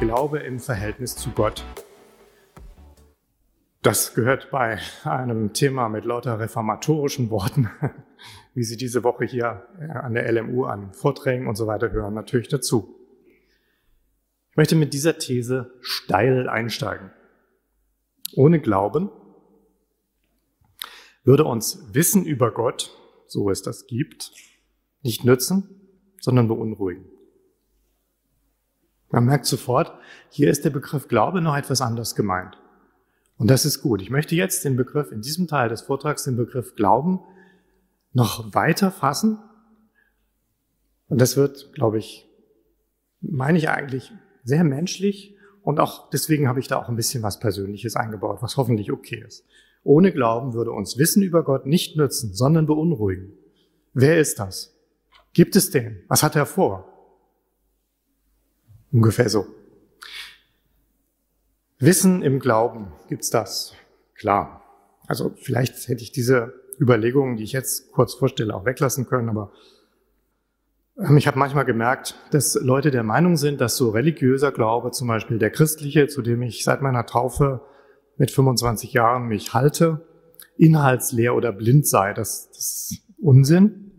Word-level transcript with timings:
Glaube 0.00 0.38
im 0.38 0.60
Verhältnis 0.60 1.14
zu 1.14 1.30
Gott. 1.30 1.62
Das 3.82 4.14
gehört 4.14 4.50
bei 4.50 4.78
einem 5.04 5.52
Thema 5.52 5.90
mit 5.90 6.06
lauter 6.06 6.40
reformatorischen 6.40 7.28
Worten, 7.28 7.68
wie 8.54 8.62
Sie 8.62 8.78
diese 8.78 9.04
Woche 9.04 9.26
hier 9.26 9.68
äh, 9.78 9.90
an 9.90 10.14
der 10.14 10.32
LMU 10.32 10.64
an 10.64 10.94
Vorträgen 10.94 11.46
und 11.46 11.56
so 11.56 11.66
weiter 11.66 11.92
hören, 11.92 12.14
natürlich 12.14 12.48
dazu. 12.48 12.96
Ich 14.52 14.56
möchte 14.56 14.74
mit 14.74 14.94
dieser 14.94 15.18
These 15.18 15.70
steil 15.82 16.48
einsteigen. 16.48 17.10
Ohne 18.34 18.58
Glauben 18.58 19.10
würde 21.24 21.44
uns 21.44 21.92
Wissen 21.92 22.24
über 22.24 22.52
Gott, 22.52 22.90
so 23.26 23.50
es 23.50 23.60
das 23.60 23.86
gibt, 23.86 24.32
nicht 25.02 25.26
nützen, 25.26 25.68
sondern 26.20 26.48
beunruhigen. 26.48 27.04
Man 29.10 29.24
merkt 29.24 29.46
sofort, 29.46 29.92
hier 30.30 30.50
ist 30.50 30.64
der 30.64 30.70
Begriff 30.70 31.08
Glaube 31.08 31.40
noch 31.40 31.56
etwas 31.56 31.80
anders 31.80 32.14
gemeint. 32.14 32.58
Und 33.36 33.50
das 33.50 33.64
ist 33.64 33.80
gut. 33.80 34.02
Ich 34.02 34.10
möchte 34.10 34.34
jetzt 34.34 34.64
den 34.64 34.76
Begriff, 34.76 35.12
in 35.12 35.22
diesem 35.22 35.48
Teil 35.48 35.68
des 35.68 35.82
Vortrags, 35.82 36.24
den 36.24 36.36
Begriff 36.36 36.74
Glauben 36.76 37.20
noch 38.12 38.54
weiter 38.54 38.90
fassen. 38.90 39.38
Und 41.08 41.20
das 41.20 41.36
wird, 41.36 41.72
glaube 41.72 41.98
ich, 41.98 42.28
meine 43.20 43.58
ich 43.58 43.68
eigentlich 43.68 44.12
sehr 44.44 44.64
menschlich 44.64 45.36
und 45.62 45.80
auch 45.80 46.10
deswegen 46.10 46.48
habe 46.48 46.60
ich 46.60 46.68
da 46.68 46.76
auch 46.76 46.88
ein 46.88 46.96
bisschen 46.96 47.22
was 47.22 47.38
Persönliches 47.38 47.96
eingebaut, 47.96 48.38
was 48.40 48.56
hoffentlich 48.56 48.92
okay 48.92 49.22
ist. 49.26 49.44
Ohne 49.82 50.12
Glauben 50.12 50.54
würde 50.54 50.72
uns 50.72 50.98
Wissen 50.98 51.22
über 51.22 51.42
Gott 51.42 51.66
nicht 51.66 51.96
nützen, 51.96 52.34
sondern 52.34 52.66
beunruhigen. 52.66 53.32
Wer 53.92 54.18
ist 54.18 54.38
das? 54.38 54.76
Gibt 55.32 55.56
es 55.56 55.70
den? 55.70 56.02
Was 56.08 56.22
hat 56.22 56.36
er 56.36 56.46
vor? 56.46 56.89
Ungefähr 58.92 59.28
so. 59.28 59.46
Wissen 61.78 62.22
im 62.22 62.40
Glauben, 62.40 62.92
gibt's 63.08 63.30
das? 63.30 63.74
Klar. 64.14 64.62
Also 65.06 65.34
vielleicht 65.42 65.88
hätte 65.88 66.02
ich 66.02 66.12
diese 66.12 66.52
Überlegungen, 66.78 67.36
die 67.36 67.44
ich 67.44 67.52
jetzt 67.52 67.92
kurz 67.92 68.14
vorstelle, 68.14 68.54
auch 68.54 68.64
weglassen 68.64 69.06
können, 69.06 69.28
aber 69.28 69.52
ähm, 70.98 71.16
ich 71.16 71.26
habe 71.26 71.38
manchmal 71.38 71.64
gemerkt, 71.64 72.16
dass 72.30 72.54
Leute 72.54 72.90
der 72.90 73.02
Meinung 73.02 73.36
sind, 73.36 73.60
dass 73.60 73.76
so 73.76 73.90
religiöser 73.90 74.52
Glaube, 74.52 74.90
zum 74.90 75.08
Beispiel 75.08 75.38
der 75.38 75.50
christliche, 75.50 76.08
zu 76.08 76.22
dem 76.22 76.42
ich 76.42 76.64
seit 76.64 76.82
meiner 76.82 77.06
Taufe 77.06 77.62
mit 78.16 78.30
25 78.30 78.92
Jahren 78.92 79.28
mich 79.28 79.54
halte, 79.54 80.06
inhaltsleer 80.56 81.34
oder 81.34 81.52
blind 81.52 81.86
sei. 81.86 82.12
Das, 82.12 82.50
das 82.50 82.58
ist 82.58 83.02
Unsinn. 83.18 83.92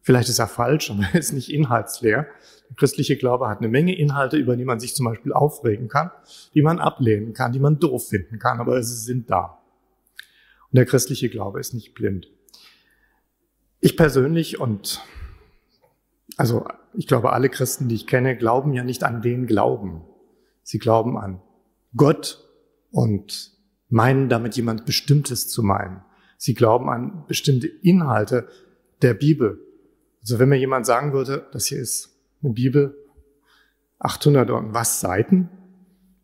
Vielleicht 0.00 0.28
ist 0.30 0.38
er 0.38 0.48
falsch, 0.48 0.90
aber 0.90 1.02
er 1.12 1.20
ist 1.20 1.32
nicht 1.32 1.52
inhaltsleer. 1.52 2.26
Der 2.68 2.76
christliche 2.76 3.16
Glaube 3.16 3.48
hat 3.48 3.58
eine 3.58 3.68
Menge 3.68 3.96
Inhalte, 3.96 4.36
über 4.36 4.56
die 4.56 4.64
man 4.64 4.80
sich 4.80 4.94
zum 4.94 5.06
Beispiel 5.06 5.32
aufregen 5.32 5.88
kann, 5.88 6.10
die 6.54 6.62
man 6.62 6.78
ablehnen 6.78 7.32
kann, 7.32 7.52
die 7.52 7.60
man 7.60 7.78
doof 7.78 8.08
finden 8.08 8.38
kann, 8.38 8.60
aber 8.60 8.82
sie 8.82 8.96
sind 8.96 9.30
da. 9.30 9.58
Und 10.70 10.76
der 10.76 10.84
christliche 10.84 11.30
Glaube 11.30 11.60
ist 11.60 11.74
nicht 11.74 11.94
blind. 11.94 12.28
Ich 13.80 13.96
persönlich 13.96 14.60
und 14.60 15.00
also 16.36 16.66
ich 16.94 17.06
glaube, 17.06 17.32
alle 17.32 17.48
Christen, 17.48 17.88
die 17.88 17.94
ich 17.94 18.06
kenne, 18.06 18.36
glauben 18.36 18.72
ja 18.72 18.84
nicht 18.84 19.04
an 19.04 19.22
den 19.22 19.46
Glauben. 19.46 20.02
Sie 20.62 20.78
glauben 20.78 21.18
an 21.18 21.40
Gott 21.96 22.44
und 22.90 23.52
meinen 23.88 24.28
damit 24.28 24.56
jemand 24.56 24.84
Bestimmtes 24.84 25.48
zu 25.48 25.62
meinen. 25.62 26.02
Sie 26.36 26.54
glauben 26.54 26.88
an 26.88 27.24
bestimmte 27.26 27.66
Inhalte 27.66 28.48
der 29.02 29.14
Bibel. 29.14 29.60
Also 30.20 30.38
wenn 30.38 30.48
mir 30.48 30.58
jemand 30.58 30.86
sagen 30.86 31.12
würde, 31.12 31.46
das 31.52 31.66
hier 31.66 31.78
ist 31.78 32.17
eine 32.42 32.52
Bibel, 32.52 32.96
800 33.98 34.50
und 34.50 34.74
was 34.74 35.00
Seiten, 35.00 35.48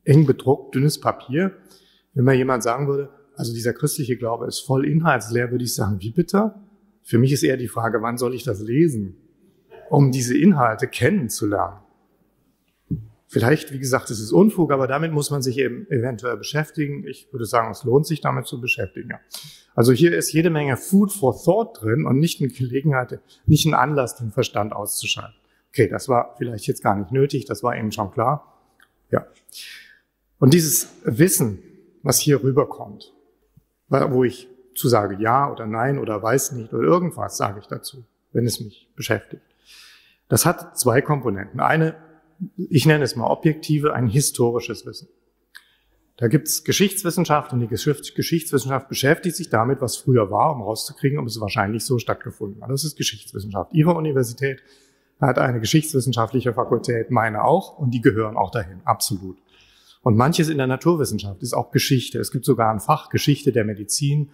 eng 0.04 0.26
bedruckt, 0.26 0.74
dünnes 0.74 1.00
Papier. 1.00 1.56
Wenn 2.12 2.24
mir 2.24 2.34
jemand 2.34 2.62
sagen 2.62 2.86
würde, 2.86 3.10
also 3.36 3.52
dieser 3.52 3.72
christliche 3.72 4.16
Glaube 4.16 4.46
ist 4.46 4.60
voll 4.60 4.86
inhaltsleer, 4.86 5.50
würde 5.50 5.64
ich 5.64 5.74
sagen, 5.74 5.96
wie 6.00 6.12
bitte? 6.12 6.54
Für 7.02 7.18
mich 7.18 7.32
ist 7.32 7.42
eher 7.42 7.56
die 7.56 7.68
Frage, 7.68 8.00
wann 8.02 8.16
soll 8.16 8.34
ich 8.34 8.44
das 8.44 8.60
lesen, 8.60 9.16
um 9.90 10.12
diese 10.12 10.38
Inhalte 10.38 10.86
kennenzulernen? 10.86 11.80
Vielleicht, 13.26 13.72
wie 13.72 13.80
gesagt, 13.80 14.10
es 14.10 14.20
ist 14.20 14.30
Unfug, 14.30 14.70
aber 14.70 14.86
damit 14.86 15.10
muss 15.10 15.30
man 15.30 15.42
sich 15.42 15.58
eben 15.58 15.90
eventuell 15.90 16.36
beschäftigen. 16.36 17.04
Ich 17.04 17.32
würde 17.32 17.46
sagen, 17.46 17.72
es 17.72 17.82
lohnt 17.82 18.06
sich 18.06 18.20
damit 18.20 18.46
zu 18.46 18.60
beschäftigen. 18.60 19.10
Ja. 19.10 19.18
Also 19.74 19.92
hier 19.92 20.16
ist 20.16 20.32
jede 20.32 20.50
Menge 20.50 20.76
Food 20.76 21.12
for 21.12 21.36
Thought 21.36 21.82
drin 21.82 22.06
und 22.06 22.20
nicht 22.20 22.40
eine 22.40 22.48
Gelegenheit, 22.48 23.18
nicht 23.44 23.66
ein 23.66 23.74
Anlass, 23.74 24.14
den 24.14 24.30
Verstand 24.30 24.72
auszuschalten. 24.72 25.34
Okay, 25.74 25.88
das 25.88 26.08
war 26.08 26.36
vielleicht 26.38 26.68
jetzt 26.68 26.84
gar 26.84 26.94
nicht 26.94 27.10
nötig, 27.10 27.46
das 27.46 27.64
war 27.64 27.76
eben 27.76 27.90
schon 27.90 28.12
klar. 28.12 28.62
Ja. 29.10 29.26
Und 30.38 30.54
dieses 30.54 30.88
Wissen, 31.02 31.58
was 32.04 32.20
hier 32.20 32.44
rüberkommt, 32.44 33.12
wo 33.88 34.22
ich 34.22 34.48
zu 34.76 34.88
sage 34.88 35.16
ja 35.20 35.50
oder 35.50 35.66
nein 35.66 35.98
oder 35.98 36.22
weiß 36.22 36.52
nicht 36.52 36.72
oder 36.72 36.84
irgendwas 36.84 37.36
sage 37.36 37.58
ich 37.58 37.66
dazu, 37.66 38.04
wenn 38.30 38.46
es 38.46 38.60
mich 38.60 38.88
beschäftigt. 38.94 39.42
Das 40.28 40.46
hat 40.46 40.78
zwei 40.78 41.00
Komponenten. 41.00 41.58
Eine, 41.58 41.96
ich 42.56 42.86
nenne 42.86 43.02
es 43.02 43.16
mal 43.16 43.26
objektive, 43.26 43.94
ein 43.94 44.06
historisches 44.06 44.86
Wissen. 44.86 45.08
Da 46.18 46.28
gibt's 46.28 46.62
Geschichtswissenschaft 46.62 47.52
und 47.52 47.58
die 47.58 47.66
Geschichtswissenschaft 47.66 48.88
beschäftigt 48.88 49.34
sich 49.34 49.50
damit, 49.50 49.80
was 49.80 49.96
früher 49.96 50.30
war, 50.30 50.54
um 50.54 50.62
rauszukriegen, 50.62 51.18
ob 51.18 51.26
es 51.26 51.40
wahrscheinlich 51.40 51.84
so 51.84 51.98
stattgefunden 51.98 52.62
hat. 52.62 52.70
Das 52.70 52.84
ist 52.84 52.96
Geschichtswissenschaft. 52.96 53.72
Ihre 53.74 53.94
Universität 53.94 54.62
hat 55.20 55.38
eine 55.38 55.60
geschichtswissenschaftliche 55.60 56.52
Fakultät, 56.52 57.10
meine 57.10 57.44
auch, 57.44 57.78
und 57.78 57.92
die 57.92 58.00
gehören 58.00 58.36
auch 58.36 58.50
dahin, 58.50 58.80
absolut. 58.84 59.38
Und 60.02 60.16
manches 60.16 60.50
in 60.50 60.58
der 60.58 60.66
Naturwissenschaft 60.66 61.42
ist 61.42 61.54
auch 61.54 61.70
Geschichte. 61.70 62.18
Es 62.18 62.30
gibt 62.30 62.44
sogar 62.44 62.70
ein 62.70 62.80
Fach 62.80 63.08
Geschichte 63.08 63.52
der 63.52 63.64
Medizin. 63.64 64.30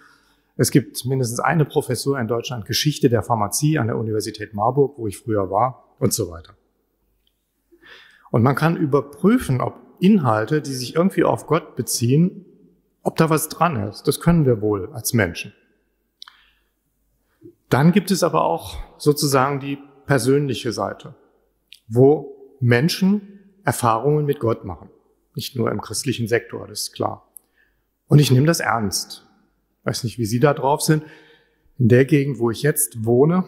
Es 0.57 0.73
gibt 0.73 1.05
mindestens 1.05 1.39
eine 1.39 1.65
Professur 1.65 2.19
in 2.19 2.27
Deutschland 2.27 2.67
Geschichte 2.67 3.09
der 3.09 3.23
Pharmazie 3.23 3.79
an 3.79 3.87
der 3.87 3.97
Universität 3.97 4.53
Marburg, 4.53 4.99
wo 4.99 5.07
ich 5.07 5.17
früher 5.17 5.49
war 5.49 5.95
und 6.01 6.13
so 6.13 6.29
weiter. 6.31 6.55
Und 8.33 8.43
man 8.43 8.57
kann 8.57 8.77
überprüfen, 8.77 9.61
ob 9.61 9.75
Inhalte, 10.01 10.61
die 10.61 10.73
sich 10.73 10.97
irgendwie 10.97 11.25
auf 11.25 11.47
Gott 11.47 11.77
beziehen, 11.77 12.45
ob 13.03 13.17
da 13.17 13.31
was 13.31 13.49
dran 13.49 13.77
ist. 13.89 14.09
Das 14.09 14.21
können 14.21 14.47
wir 14.47 14.61
wohl 14.61 14.93
als 14.93 15.13
Menschen. 15.13 15.53
Dann 17.69 17.93
gibt 17.93 18.11
es 18.11 18.25
aber 18.25 18.43
auch 18.43 18.77
sozusagen 18.99 19.61
die 19.61 19.79
persönliche 20.11 20.73
Seite, 20.73 21.15
wo 21.87 22.57
Menschen 22.59 23.39
Erfahrungen 23.65 24.27
mit 24.27 24.41
Gott 24.41 24.65
machen. 24.65 24.91
Nicht 25.37 25.55
nur 25.55 25.71
im 25.71 25.81
christlichen 25.81 26.27
Sektor, 26.27 26.67
das 26.67 26.81
ist 26.81 26.95
klar. 26.95 27.29
Und 28.09 28.19
ich 28.19 28.33
nehme 28.33 28.49
das 28.49 28.59
ernst. 28.59 29.25
Weiß 29.85 30.03
nicht, 30.03 30.19
wie 30.19 30.25
Sie 30.25 30.41
da 30.41 30.53
drauf 30.53 30.81
sind. 30.81 31.05
In 31.79 31.87
der 31.87 32.07
Gegend, 32.07 32.41
wo 32.41 32.51
ich 32.51 32.63
jetzt 32.63 33.05
wohne, 33.05 33.45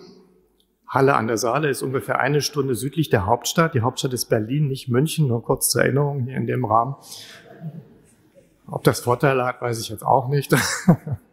Halle 0.87 1.17
an 1.17 1.27
der 1.27 1.37
Saale 1.37 1.69
ist 1.69 1.83
ungefähr 1.83 2.21
eine 2.21 2.41
Stunde 2.41 2.77
südlich 2.77 3.11
der 3.11 3.27
Hauptstadt. 3.27 3.75
Die 3.75 3.81
Hauptstadt 3.81 4.12
ist 4.12 4.27
Berlin, 4.27 4.69
nicht 4.69 4.89
München, 4.89 5.27
nur 5.27 5.43
kurz 5.43 5.69
zur 5.69 5.83
Erinnerung 5.83 6.21
hier 6.27 6.37
in 6.37 6.47
dem 6.47 6.65
Rahmen. 6.65 6.94
Ob 8.69 8.84
das 8.84 9.00
Vorteile 9.00 9.44
hat, 9.47 9.61
weiß 9.61 9.81
ich 9.81 9.89
jetzt 9.89 10.06
auch 10.06 10.29
nicht. 10.29 10.55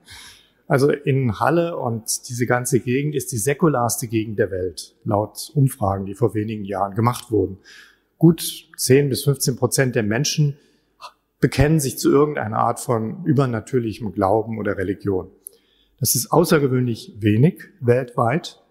Also 0.70 0.92
in 0.92 1.40
Halle 1.40 1.76
und 1.78 2.30
diese 2.30 2.46
ganze 2.46 2.80
Gegend 2.80 3.16
ist 3.16 3.32
die 3.32 3.40
säkularste 3.40 4.08
Gegend 4.08 4.38
der 4.38 4.52
Welt, 4.52 4.96
laut 5.04 5.52
Umfragen, 5.56 6.06
die 6.06 6.14
vor 6.14 6.36
wenigen 6.36 6.64
Jahren 6.64 6.94
gemacht 6.94 7.32
wurden. 7.32 7.58
Gut 8.20 8.70
10 8.78 9.10
bis 9.10 9.24
15 9.24 9.56
Prozent 9.56 9.96
der 9.96 10.04
Menschen 10.04 10.60
bekennen 11.40 11.80
sich 11.80 11.98
zu 11.98 12.12
irgendeiner 12.12 12.60
Art 12.60 12.80
von 12.80 13.26
übernatürlichem 13.26 14.12
Glauben 14.12 14.60
oder 14.60 14.78
Religion. 14.78 15.32
Das 16.00 16.14
ist 16.14 16.32
außergewöhnlich 16.32 17.16
wenig 17.18 17.64
weltweit. 17.80 18.62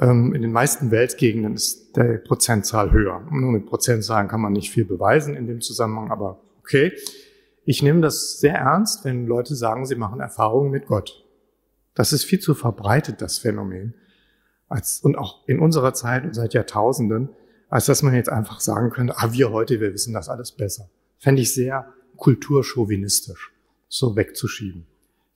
Ähm, 0.00 0.34
in 0.34 0.42
den 0.42 0.50
meisten 0.50 0.90
Weltgegenden 0.90 1.54
ist 1.54 1.96
der 1.96 2.18
Prozentzahl 2.18 2.90
höher. 2.90 3.24
Nur 3.30 3.52
mit 3.52 3.66
Prozentzahlen 3.66 4.26
kann 4.26 4.40
man 4.40 4.52
nicht 4.52 4.72
viel 4.72 4.84
beweisen 4.84 5.36
in 5.36 5.46
dem 5.46 5.60
Zusammenhang, 5.60 6.10
aber 6.10 6.40
okay. 6.58 6.92
Ich 7.70 7.82
nehme 7.82 8.00
das 8.00 8.40
sehr 8.40 8.54
ernst, 8.54 9.04
wenn 9.04 9.26
Leute 9.26 9.54
sagen, 9.54 9.84
sie 9.84 9.94
machen 9.94 10.20
Erfahrungen 10.20 10.70
mit 10.70 10.86
Gott. 10.86 11.22
Das 11.92 12.14
ist 12.14 12.24
viel 12.24 12.40
zu 12.40 12.54
verbreitet, 12.54 13.20
das 13.20 13.36
Phänomen. 13.36 13.92
Als, 14.70 15.00
und 15.02 15.18
auch 15.18 15.46
in 15.46 15.60
unserer 15.60 15.92
Zeit 15.92 16.24
und 16.24 16.32
seit 16.32 16.54
Jahrtausenden, 16.54 17.28
als 17.68 17.84
dass 17.84 18.02
man 18.02 18.14
jetzt 18.14 18.30
einfach 18.30 18.60
sagen 18.60 18.88
könnte, 18.88 19.18
ah, 19.18 19.34
wir 19.34 19.52
heute, 19.52 19.80
wir 19.80 19.92
wissen 19.92 20.14
das 20.14 20.30
alles 20.30 20.52
besser. 20.52 20.88
Fände 21.18 21.42
ich 21.42 21.52
sehr 21.52 21.92
kulturchauvinistisch, 22.16 23.52
so 23.86 24.16
wegzuschieben. 24.16 24.86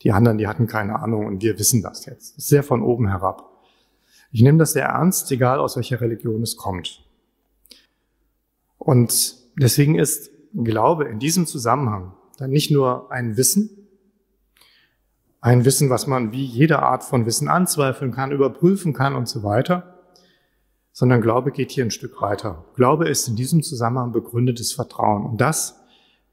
Die 0.00 0.12
anderen, 0.12 0.38
die 0.38 0.48
hatten 0.48 0.66
keine 0.66 1.00
Ahnung 1.00 1.26
und 1.26 1.42
wir 1.42 1.58
wissen 1.58 1.82
das 1.82 2.06
jetzt. 2.06 2.40
Sehr 2.40 2.62
von 2.62 2.80
oben 2.80 3.08
herab. 3.08 3.62
Ich 4.30 4.40
nehme 4.40 4.56
das 4.56 4.72
sehr 4.72 4.86
ernst, 4.86 5.30
egal 5.32 5.58
aus 5.58 5.76
welcher 5.76 6.00
Religion 6.00 6.40
es 6.40 6.56
kommt. 6.56 7.04
Und 8.78 9.36
deswegen 9.60 9.98
ist 9.98 10.30
Glaube 10.54 11.04
in 11.04 11.18
diesem 11.18 11.46
Zusammenhang 11.46 12.14
dann 12.42 12.50
nicht 12.50 12.70
nur 12.70 13.10
ein 13.12 13.36
Wissen, 13.36 13.70
ein 15.40 15.64
Wissen, 15.64 15.90
was 15.90 16.06
man 16.06 16.32
wie 16.32 16.44
jede 16.44 16.80
Art 16.80 17.04
von 17.04 17.24
Wissen 17.24 17.48
anzweifeln 17.48 18.12
kann, 18.12 18.32
überprüfen 18.32 18.92
kann 18.92 19.14
und 19.14 19.28
so 19.28 19.42
weiter, 19.42 20.00
sondern 20.92 21.20
Glaube 21.20 21.52
geht 21.52 21.70
hier 21.70 21.84
ein 21.84 21.90
Stück 21.90 22.20
weiter. 22.20 22.64
Glaube 22.74 23.08
ist 23.08 23.28
in 23.28 23.36
diesem 23.36 23.62
Zusammenhang 23.62 24.12
begründetes 24.12 24.72
Vertrauen. 24.72 25.24
Und 25.24 25.40
das, 25.40 25.80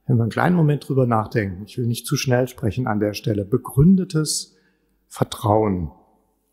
wenn 0.05 0.17
wir 0.17 0.23
einen 0.23 0.31
kleinen 0.31 0.55
Moment 0.55 0.87
drüber 0.87 1.05
nachdenken, 1.05 1.63
ich 1.63 1.77
will 1.77 1.85
nicht 1.85 2.05
zu 2.05 2.17
schnell 2.17 2.47
sprechen 2.47 2.87
an 2.87 2.99
der 2.99 3.13
Stelle, 3.13 3.45
begründetes 3.45 4.57
Vertrauen 5.07 5.91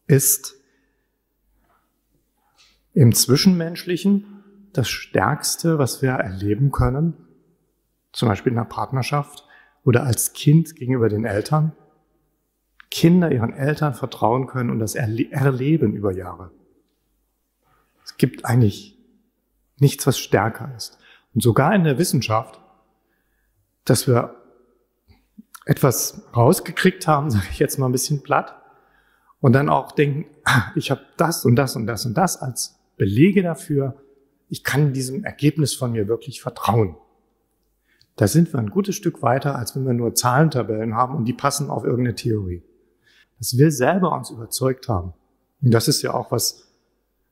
ist 0.07 0.55
im 2.93 3.15
Zwischenmenschlichen 3.15 4.43
das 4.73 4.89
Stärkste, 4.89 5.79
was 5.79 6.01
wir 6.03 6.11
erleben 6.13 6.71
können, 6.73 7.15
zum 8.13 8.29
Beispiel 8.29 8.53
in 8.53 8.59
einer 8.59 8.69
Partnerschaft 8.69 9.46
oder 9.87 10.03
als 10.03 10.33
Kind 10.33 10.75
gegenüber 10.75 11.09
den 11.09 11.25
Eltern. 11.25 11.73
Kinder 12.91 13.31
ihren 13.31 13.53
Eltern 13.53 13.95
vertrauen 13.95 14.47
können 14.47 14.71
und 14.71 14.81
das 14.81 14.97
erle 14.97 15.31
erleben 15.31 15.95
über 15.95 16.13
Jahre. 16.13 16.51
Es 18.05 18.17
gibt 18.17 18.45
eigentlich 18.45 18.99
nichts, 19.79 20.07
was 20.07 20.19
stärker 20.19 20.75
ist. 20.77 20.99
Und 21.35 21.43
sogar 21.43 21.75
in 21.75 21.85
der 21.85 21.99
Wissenschaft, 21.99 22.61
dass 23.85 24.09
wir 24.09 24.35
etwas 25.67 26.23
rausgekriegt 26.35 27.07
haben, 27.07 27.31
sage 27.31 27.47
ich 27.51 27.61
jetzt 27.61 27.79
mal 27.79 27.87
ein 27.87 27.93
bisschen 27.93 28.23
platt, 28.23 28.61
und 29.41 29.53
dann 29.53 29.69
auch 29.69 29.93
denken, 29.93 30.27
ah, 30.45 30.73
ich 30.75 30.91
habe 30.91 31.03
das 31.17 31.45
und 31.45 31.55
das 31.55 31.77
und 31.77 31.87
das 31.87 32.07
und 32.07 32.15
das 32.15 32.43
als 32.43 32.81
Belege 32.97 33.43
dafür, 33.43 34.03
ich 34.49 34.65
kann 34.65 34.93
diesem 34.93 35.23
Ergebnis 35.23 35.75
von 35.75 35.93
mir 35.93 36.09
wirklich 36.09 36.41
vertrauen. 36.41 36.97
Da 38.17 38.27
sind 38.27 38.53
wir 38.53 38.59
ein 38.59 38.71
gutes 38.71 38.97
Stück 38.97 39.23
weiter, 39.23 39.57
als 39.57 39.77
wenn 39.77 39.87
wir 39.87 39.93
nur 39.93 40.15
Zahlentabellen 40.15 40.95
haben 40.95 41.15
und 41.15 41.27
die 41.27 41.35
passen 41.35 41.69
auf 41.71 41.85
irgendeine 41.85 42.15
Theorie. 42.15 42.63
Dass 43.39 43.59
wir 43.59 43.71
selber 43.71 44.13
uns 44.13 44.31
überzeugt 44.31 44.89
haben. 44.89 45.13
Und 45.63 45.73
das 45.73 45.87
ist 45.87 46.01
ja 46.03 46.15
auch, 46.15 46.33
was 46.33 46.63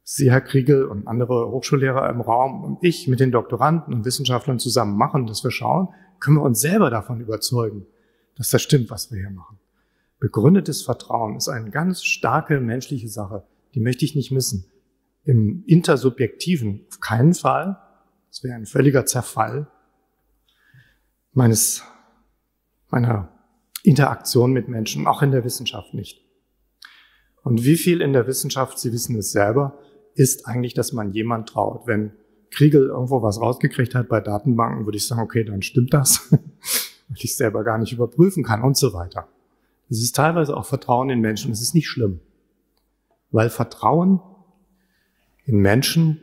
Sie, 0.07 0.31
Herr 0.31 0.43
Kriegel 0.43 0.85
und 0.85 1.09
andere 1.09 1.51
Hochschullehrer 1.51 2.11
im 2.11 2.21
Raum 2.21 2.63
und 2.63 2.79
ich 2.83 3.09
mit 3.09 3.21
den 3.21 3.33
Doktoranden 3.33 3.95
und 3.95 4.05
Wissenschaftlern 4.05 4.59
zusammen 4.59 4.99
machen, 4.99 5.27
dass 5.27 5.43
wir 5.43 5.51
schauen, 5.51 5.89
können 6.21 6.37
wir 6.37 6.43
uns 6.43 6.61
selber 6.61 6.91
davon 6.91 7.23
überzeugen, 7.23 7.87
dass 8.37 8.51
das 8.51 8.61
stimmt, 8.61 8.91
was 8.91 9.11
wir 9.11 9.19
hier 9.19 9.31
machen. 9.31 9.59
Begründetes 10.21 10.83
Vertrauen 10.83 11.37
ist 11.37 11.49
eine 11.49 11.71
ganz 11.71 12.05
starke 12.05 12.61
menschliche 12.61 13.09
Sache. 13.09 13.45
Die 13.75 13.81
möchte 13.81 14.05
ich 14.05 14.15
nicht 14.15 14.31
missen. 14.31 14.67
Im 15.25 15.65
Intersubjektiven 15.67 16.85
auf 16.91 17.01
keinen 17.01 17.33
Fall. 17.33 17.79
Das 18.29 18.45
wäre 18.45 18.57
ein 18.57 18.67
völliger 18.67 19.07
Zerfall 19.07 19.69
meines, 21.35 21.83
meiner 22.91 23.29
Interaktion 23.83 24.53
mit 24.53 24.69
Menschen, 24.69 25.07
auch 25.07 25.23
in 25.23 25.31
der 25.31 25.45
Wissenschaft 25.45 25.93
nicht. 25.93 26.25
Und 27.43 27.65
wie 27.65 27.77
viel 27.77 28.01
in 28.01 28.15
der 28.15 28.27
Wissenschaft, 28.27 28.79
Sie 28.79 28.93
wissen 28.93 29.17
es 29.17 29.33
selber, 29.33 29.79
ist 30.15 30.47
eigentlich, 30.47 30.75
dass 30.75 30.93
man 30.93 31.13
jemand 31.13 31.51
traut. 31.51 31.87
Wenn 31.87 32.13
Kriegel 32.51 32.87
irgendwo 32.87 33.21
was 33.21 33.41
rausgekriegt 33.41 33.95
hat 33.95 34.09
bei 34.09 34.21
Datenbanken, 34.21 34.87
würde 34.87 34.97
ich 34.97 35.07
sagen, 35.07 35.21
okay, 35.21 35.45
dann 35.45 35.61
stimmt 35.61 35.93
das, 35.93 36.29
weil 36.31 37.17
ich 37.17 37.25
es 37.25 37.37
selber 37.37 37.65
gar 37.65 37.79
nicht 37.79 37.93
überprüfen 37.93 38.43
kann 38.43 38.63
und 38.63 38.77
so 38.77 38.95
weiter. 38.95 39.29
Das 39.91 39.99
ist 39.99 40.17
teilweise 40.17 40.57
auch 40.57 40.65
Vertrauen 40.65 41.11
in 41.11 41.21
Menschen. 41.21 41.51
Das 41.51 41.61
ist 41.61 41.75
nicht 41.75 41.89
schlimm, 41.89 42.21
weil 43.31 43.51
Vertrauen 43.51 44.21
in 45.45 45.59
Menschen, 45.59 46.21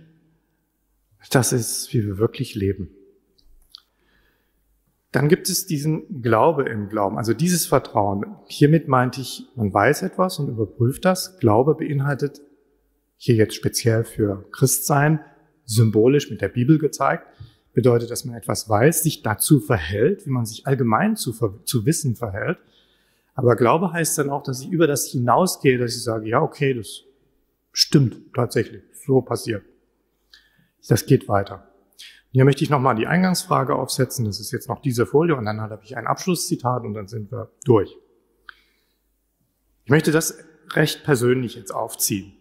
das 1.30 1.54
ist, 1.54 1.94
wie 1.94 2.04
wir 2.04 2.18
wirklich 2.18 2.56
leben. 2.56 2.90
Dann 5.12 5.28
gibt 5.28 5.50
es 5.50 5.66
diesen 5.66 6.22
Glaube 6.22 6.64
im 6.64 6.88
Glauben, 6.88 7.18
also 7.18 7.34
dieses 7.34 7.66
Vertrauen. 7.66 8.26
Hiermit 8.46 8.88
meinte 8.88 9.20
ich, 9.20 9.46
man 9.56 9.74
weiß 9.74 10.04
etwas 10.04 10.40
und 10.40 10.48
überprüft 10.48 11.04
das. 11.04 11.38
Glaube 11.40 11.76
beinhaltet 11.76 12.42
hier 13.18 13.36
jetzt 13.36 13.56
speziell 13.56 14.04
für 14.06 14.46
Christsein, 14.52 15.20
symbolisch 15.66 16.32
mit 16.32 16.42
der 16.42 16.48
Bibel 16.48 16.80
gezeigt, 16.80 17.28
bedeutet, 17.74 18.10
dass 18.10 18.26
man 18.26 18.36
etwas 18.36 18.70
weiß, 18.70 19.04
sich 19.04 19.22
dazu 19.22 19.60
verhält, 19.60 20.26
wie 20.26 20.32
man 20.32 20.46
sich 20.46 20.66
allgemein 20.66 21.16
zu, 21.16 21.34
zu 21.64 21.86
Wissen 21.86 22.16
verhält. 22.16 22.58
Aber 23.36 23.56
Glaube 23.56 23.92
heißt 23.92 24.18
dann 24.18 24.30
auch, 24.30 24.44
dass 24.44 24.62
ich 24.62 24.70
über 24.70 24.88
das 24.88 25.08
hinausgehe, 25.08 25.78
dass 25.78 25.96
ich 25.96 26.04
sage, 26.04 26.30
ja, 26.30 26.42
okay, 26.42 26.74
das 26.74 27.04
stimmt 27.74 28.34
tatsächlich, 28.34 28.82
so 29.06 29.22
passiert. 29.22 29.64
Das 30.88 31.06
geht 31.06 31.28
weiter. 31.28 31.71
Hier 32.32 32.46
möchte 32.46 32.64
ich 32.64 32.70
nochmal 32.70 32.96
die 32.96 33.08
Eingangsfrage 33.08 33.76
aufsetzen. 33.76 34.26
Das 34.26 34.40
ist 34.40 34.52
jetzt 34.52 34.70
noch 34.70 34.82
diese 34.82 35.06
Folie 35.06 35.36
und 35.36 35.46
dann 35.46 35.60
habe 35.60 35.80
ich 35.84 35.98
ein 35.98 36.08
Abschlusszitat 36.08 36.84
und 36.84 36.94
dann 36.94 37.08
sind 37.08 37.32
wir 37.32 37.52
durch. 37.66 37.98
Ich 39.84 39.90
möchte 39.90 40.12
das 40.12 40.38
recht 40.74 41.04
persönlich 41.04 41.56
jetzt 41.56 41.72
aufziehen. 41.72 42.34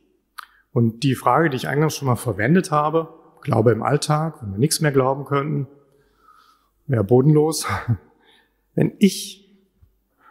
Und 0.72 1.02
die 1.02 1.16
Frage, 1.16 1.50
die 1.50 1.56
ich 1.56 1.68
eingangs 1.68 1.96
schon 1.96 2.06
mal 2.06 2.16
verwendet 2.16 2.70
habe, 2.70 3.08
Glaube 3.42 3.72
im 3.72 3.82
Alltag, 3.82 4.42
wenn 4.42 4.52
wir 4.52 4.58
nichts 4.58 4.80
mehr 4.80 4.92
glauben 4.92 5.24
könnten, 5.24 5.66
wäre 6.86 7.04
bodenlos. 7.04 7.66
Wenn 8.74 8.92
ich 8.98 9.50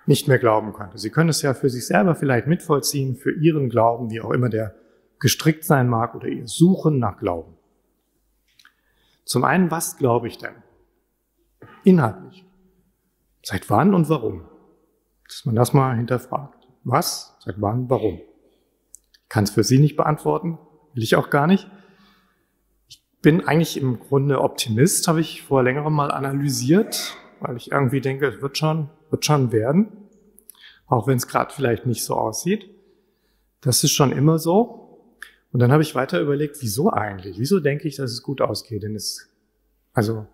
nicht 0.06 0.28
mehr 0.28 0.40
glauben 0.40 0.74
könnte, 0.74 0.98
Sie 0.98 1.10
können 1.10 1.30
es 1.30 1.42
ja 1.42 1.54
für 1.54 1.70
sich 1.70 1.86
selber 1.86 2.16
vielleicht 2.16 2.48
mitvollziehen, 2.48 3.16
für 3.16 3.32
Ihren 3.32 3.70
Glauben, 3.70 4.12
wie 4.12 4.22
auch 4.22 4.32
immer 4.32 4.50
der 4.50 4.76
gestrickt 5.20 5.66
sein 5.66 5.90
mag, 5.90 6.16
oder 6.16 6.28
Ihr 6.28 6.48
Suchen 6.48 7.00
nach 7.00 7.18
Glauben. 7.18 7.59
Zum 9.30 9.44
einen, 9.44 9.70
was 9.70 9.98
glaube 9.98 10.28
ich 10.28 10.40
denn? 10.40 10.56
Inhaltlich. 11.84 12.46
Seit 13.44 13.70
wann 13.70 13.94
und 13.94 14.10
warum? 14.10 14.46
Dass 15.28 15.46
man 15.46 15.56
das 15.56 15.74
mal 15.74 15.96
hinterfragt. 15.96 16.68
Was, 16.84 17.38
seit 17.40 17.62
wann, 17.62 17.90
warum? 17.90 18.22
kann 19.30 19.44
es 19.44 19.52
für 19.52 19.64
Sie 19.64 19.78
nicht 19.78 19.96
beantworten, 19.96 20.58
will 20.94 21.04
ich 21.04 21.16
auch 21.16 21.30
gar 21.30 21.48
nicht. 21.48 21.70
Ich 22.88 23.06
bin 23.22 23.48
eigentlich 23.48 23.78
im 23.78 24.00
Grunde 24.00 24.42
Optimist, 24.42 25.08
habe 25.08 25.22
ich 25.22 25.44
vor 25.44 25.64
längerem 25.64 25.94
mal 25.94 26.12
analysiert, 26.12 27.16
weil 27.40 27.56
ich 27.56 27.72
irgendwie 27.72 28.02
denke, 28.02 28.26
es 28.28 28.42
wird 28.42 28.58
schon, 28.58 28.90
wird 29.12 29.24
schon 29.24 29.52
werden, 29.52 30.10
auch 30.88 31.06
wenn 31.06 31.18
es 31.18 31.28
gerade 31.28 31.54
vielleicht 31.54 31.86
nicht 31.86 32.04
so 32.04 32.16
aussieht. 32.16 32.70
Das 33.62 33.84
ist 33.84 33.92
schon 33.92 34.12
immer 34.12 34.40
so. 34.40 34.89
Und 35.52 35.60
dann 35.60 35.72
habe 35.72 35.82
ich 35.82 35.96
weiter 35.96 36.20
überlegt, 36.22 36.58
wieso 36.62 36.92
eigentlich? 36.92 37.40
Wieso 37.40 37.60
denke 37.60 37.88
ich, 37.88 37.96
dass 37.96 38.12
es 38.12 38.22
gut 38.22 38.42
ausgeht? 38.42 38.84
Denn 38.84 38.96
es, 38.96 39.30
also, 39.94 40.28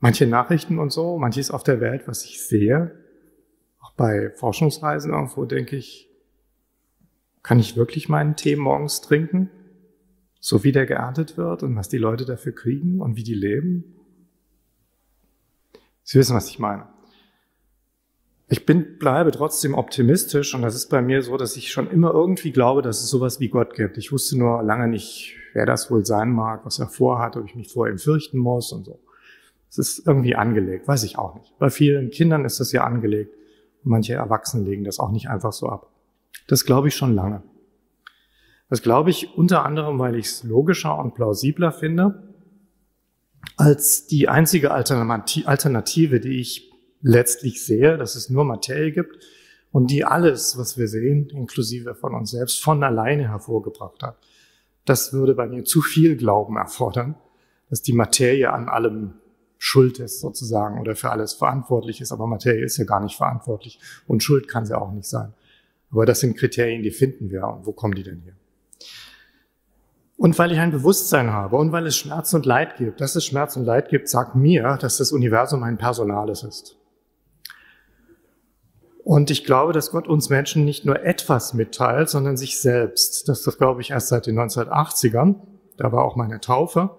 manche 0.00 0.26
Nachrichten 0.26 0.78
und 0.78 0.90
so, 0.90 1.18
manches 1.18 1.50
auf 1.50 1.62
der 1.62 1.80
Welt, 1.80 2.08
was 2.08 2.24
ich 2.24 2.42
sehe, 2.42 2.96
auch 3.80 3.92
bei 3.92 4.30
Forschungsreisen 4.30 5.12
irgendwo, 5.12 5.44
denke 5.44 5.76
ich, 5.76 6.10
kann 7.42 7.60
ich 7.60 7.76
wirklich 7.76 8.08
meinen 8.08 8.34
Tee 8.34 8.56
morgens 8.56 9.00
trinken? 9.00 9.50
So 10.40 10.64
wie 10.64 10.72
der 10.72 10.86
geerntet 10.86 11.36
wird 11.36 11.62
und 11.62 11.76
was 11.76 11.88
die 11.88 11.98
Leute 11.98 12.24
dafür 12.24 12.52
kriegen 12.52 13.00
und 13.00 13.16
wie 13.16 13.22
die 13.22 13.34
leben? 13.34 13.94
Sie 16.02 16.18
wissen, 16.18 16.36
was 16.36 16.48
ich 16.48 16.58
meine. 16.58 16.88
Ich 18.48 18.64
bin, 18.64 18.98
bleibe 18.98 19.32
trotzdem 19.32 19.74
optimistisch 19.74 20.54
und 20.54 20.62
das 20.62 20.76
ist 20.76 20.88
bei 20.88 21.02
mir 21.02 21.22
so, 21.22 21.36
dass 21.36 21.56
ich 21.56 21.72
schon 21.72 21.90
immer 21.90 22.12
irgendwie 22.12 22.52
glaube, 22.52 22.80
dass 22.80 23.02
es 23.02 23.10
sowas 23.10 23.40
wie 23.40 23.48
Gott 23.48 23.74
gibt. 23.74 23.98
Ich 23.98 24.12
wusste 24.12 24.38
nur 24.38 24.62
lange 24.62 24.86
nicht, 24.86 25.36
wer 25.52 25.66
das 25.66 25.90
wohl 25.90 26.06
sein 26.06 26.30
mag, 26.30 26.64
was 26.64 26.78
er 26.78 26.86
vorhat, 26.86 27.36
ob 27.36 27.44
ich 27.44 27.56
mich 27.56 27.72
vor 27.72 27.88
ihm 27.88 27.98
fürchten 27.98 28.38
muss 28.38 28.72
und 28.72 28.84
so. 28.84 29.00
Es 29.68 29.78
ist 29.78 30.06
irgendwie 30.06 30.36
angelegt, 30.36 30.86
weiß 30.86 31.02
ich 31.02 31.18
auch 31.18 31.34
nicht. 31.34 31.58
Bei 31.58 31.70
vielen 31.70 32.10
Kindern 32.10 32.44
ist 32.44 32.60
das 32.60 32.70
ja 32.70 32.84
angelegt. 32.84 33.34
Manche 33.82 34.14
Erwachsene 34.14 34.64
legen 34.64 34.84
das 34.84 35.00
auch 35.00 35.10
nicht 35.10 35.28
einfach 35.28 35.52
so 35.52 35.68
ab. 35.68 35.90
Das 36.46 36.64
glaube 36.64 36.86
ich 36.88 36.94
schon 36.94 37.14
lange. 37.14 37.42
Das 38.68 38.80
glaube 38.80 39.10
ich 39.10 39.36
unter 39.36 39.64
anderem, 39.64 39.98
weil 39.98 40.14
ich 40.14 40.26
es 40.26 40.44
logischer 40.44 40.96
und 40.98 41.14
plausibler 41.14 41.72
finde 41.72 42.22
als 43.56 44.06
die 44.06 44.28
einzige 44.28 44.70
Alternative, 44.70 46.20
die 46.20 46.40
ich 46.40 46.65
letztlich 47.06 47.64
sehe, 47.64 47.96
dass 47.96 48.16
es 48.16 48.30
nur 48.30 48.44
Materie 48.44 48.90
gibt 48.90 49.24
und 49.70 49.90
die 49.90 50.04
alles, 50.04 50.58
was 50.58 50.76
wir 50.76 50.88
sehen, 50.88 51.28
inklusive 51.30 51.94
von 51.94 52.14
uns 52.14 52.32
selbst, 52.32 52.62
von 52.62 52.82
alleine 52.82 53.28
hervorgebracht 53.28 54.02
hat. 54.02 54.18
Das 54.84 55.12
würde 55.12 55.34
bei 55.34 55.46
mir 55.46 55.64
zu 55.64 55.82
viel 55.82 56.16
Glauben 56.16 56.56
erfordern, 56.56 57.14
dass 57.70 57.82
die 57.82 57.92
Materie 57.92 58.52
an 58.52 58.68
allem 58.68 59.14
schuld 59.58 60.00
ist 60.00 60.20
sozusagen 60.20 60.80
oder 60.80 60.96
für 60.96 61.10
alles 61.10 61.32
verantwortlich 61.32 62.00
ist. 62.00 62.10
Aber 62.10 62.26
Materie 62.26 62.64
ist 62.64 62.76
ja 62.76 62.84
gar 62.84 63.00
nicht 63.00 63.16
verantwortlich 63.16 63.78
und 64.06 64.22
schuld 64.22 64.48
kann 64.48 64.66
sie 64.66 64.76
auch 64.76 64.90
nicht 64.90 65.08
sein. 65.08 65.32
Aber 65.92 66.06
das 66.06 66.20
sind 66.20 66.36
Kriterien, 66.36 66.82
die 66.82 66.90
finden 66.90 67.30
wir. 67.30 67.46
Und 67.46 67.66
wo 67.66 67.72
kommen 67.72 67.94
die 67.94 68.02
denn 68.02 68.20
hier? 68.20 68.34
Und 70.16 70.36
weil 70.38 70.50
ich 70.50 70.58
ein 70.58 70.72
Bewusstsein 70.72 71.30
habe 71.30 71.56
und 71.56 71.70
weil 71.70 71.86
es 71.86 71.96
Schmerz 71.96 72.34
und 72.34 72.46
Leid 72.46 72.76
gibt, 72.76 73.00
dass 73.00 73.14
es 73.14 73.24
Schmerz 73.24 73.56
und 73.56 73.64
Leid 73.64 73.90
gibt, 73.90 74.08
sagt 74.08 74.34
mir, 74.34 74.76
dass 74.80 74.96
das 74.96 75.12
Universum 75.12 75.62
ein 75.62 75.78
Personales 75.78 76.42
ist. 76.42 76.76
Und 79.06 79.30
ich 79.30 79.44
glaube, 79.44 79.72
dass 79.72 79.92
Gott 79.92 80.08
uns 80.08 80.30
Menschen 80.30 80.64
nicht 80.64 80.84
nur 80.84 81.04
etwas 81.04 81.54
mitteilt, 81.54 82.10
sondern 82.10 82.36
sich 82.36 82.58
selbst. 82.58 83.28
Das, 83.28 83.44
das 83.44 83.56
glaube 83.56 83.80
ich 83.80 83.90
erst 83.90 84.08
seit 84.08 84.26
den 84.26 84.36
1980ern. 84.36 85.36
Da 85.76 85.92
war 85.92 86.04
auch 86.04 86.16
meine 86.16 86.40
Taufe, 86.40 86.90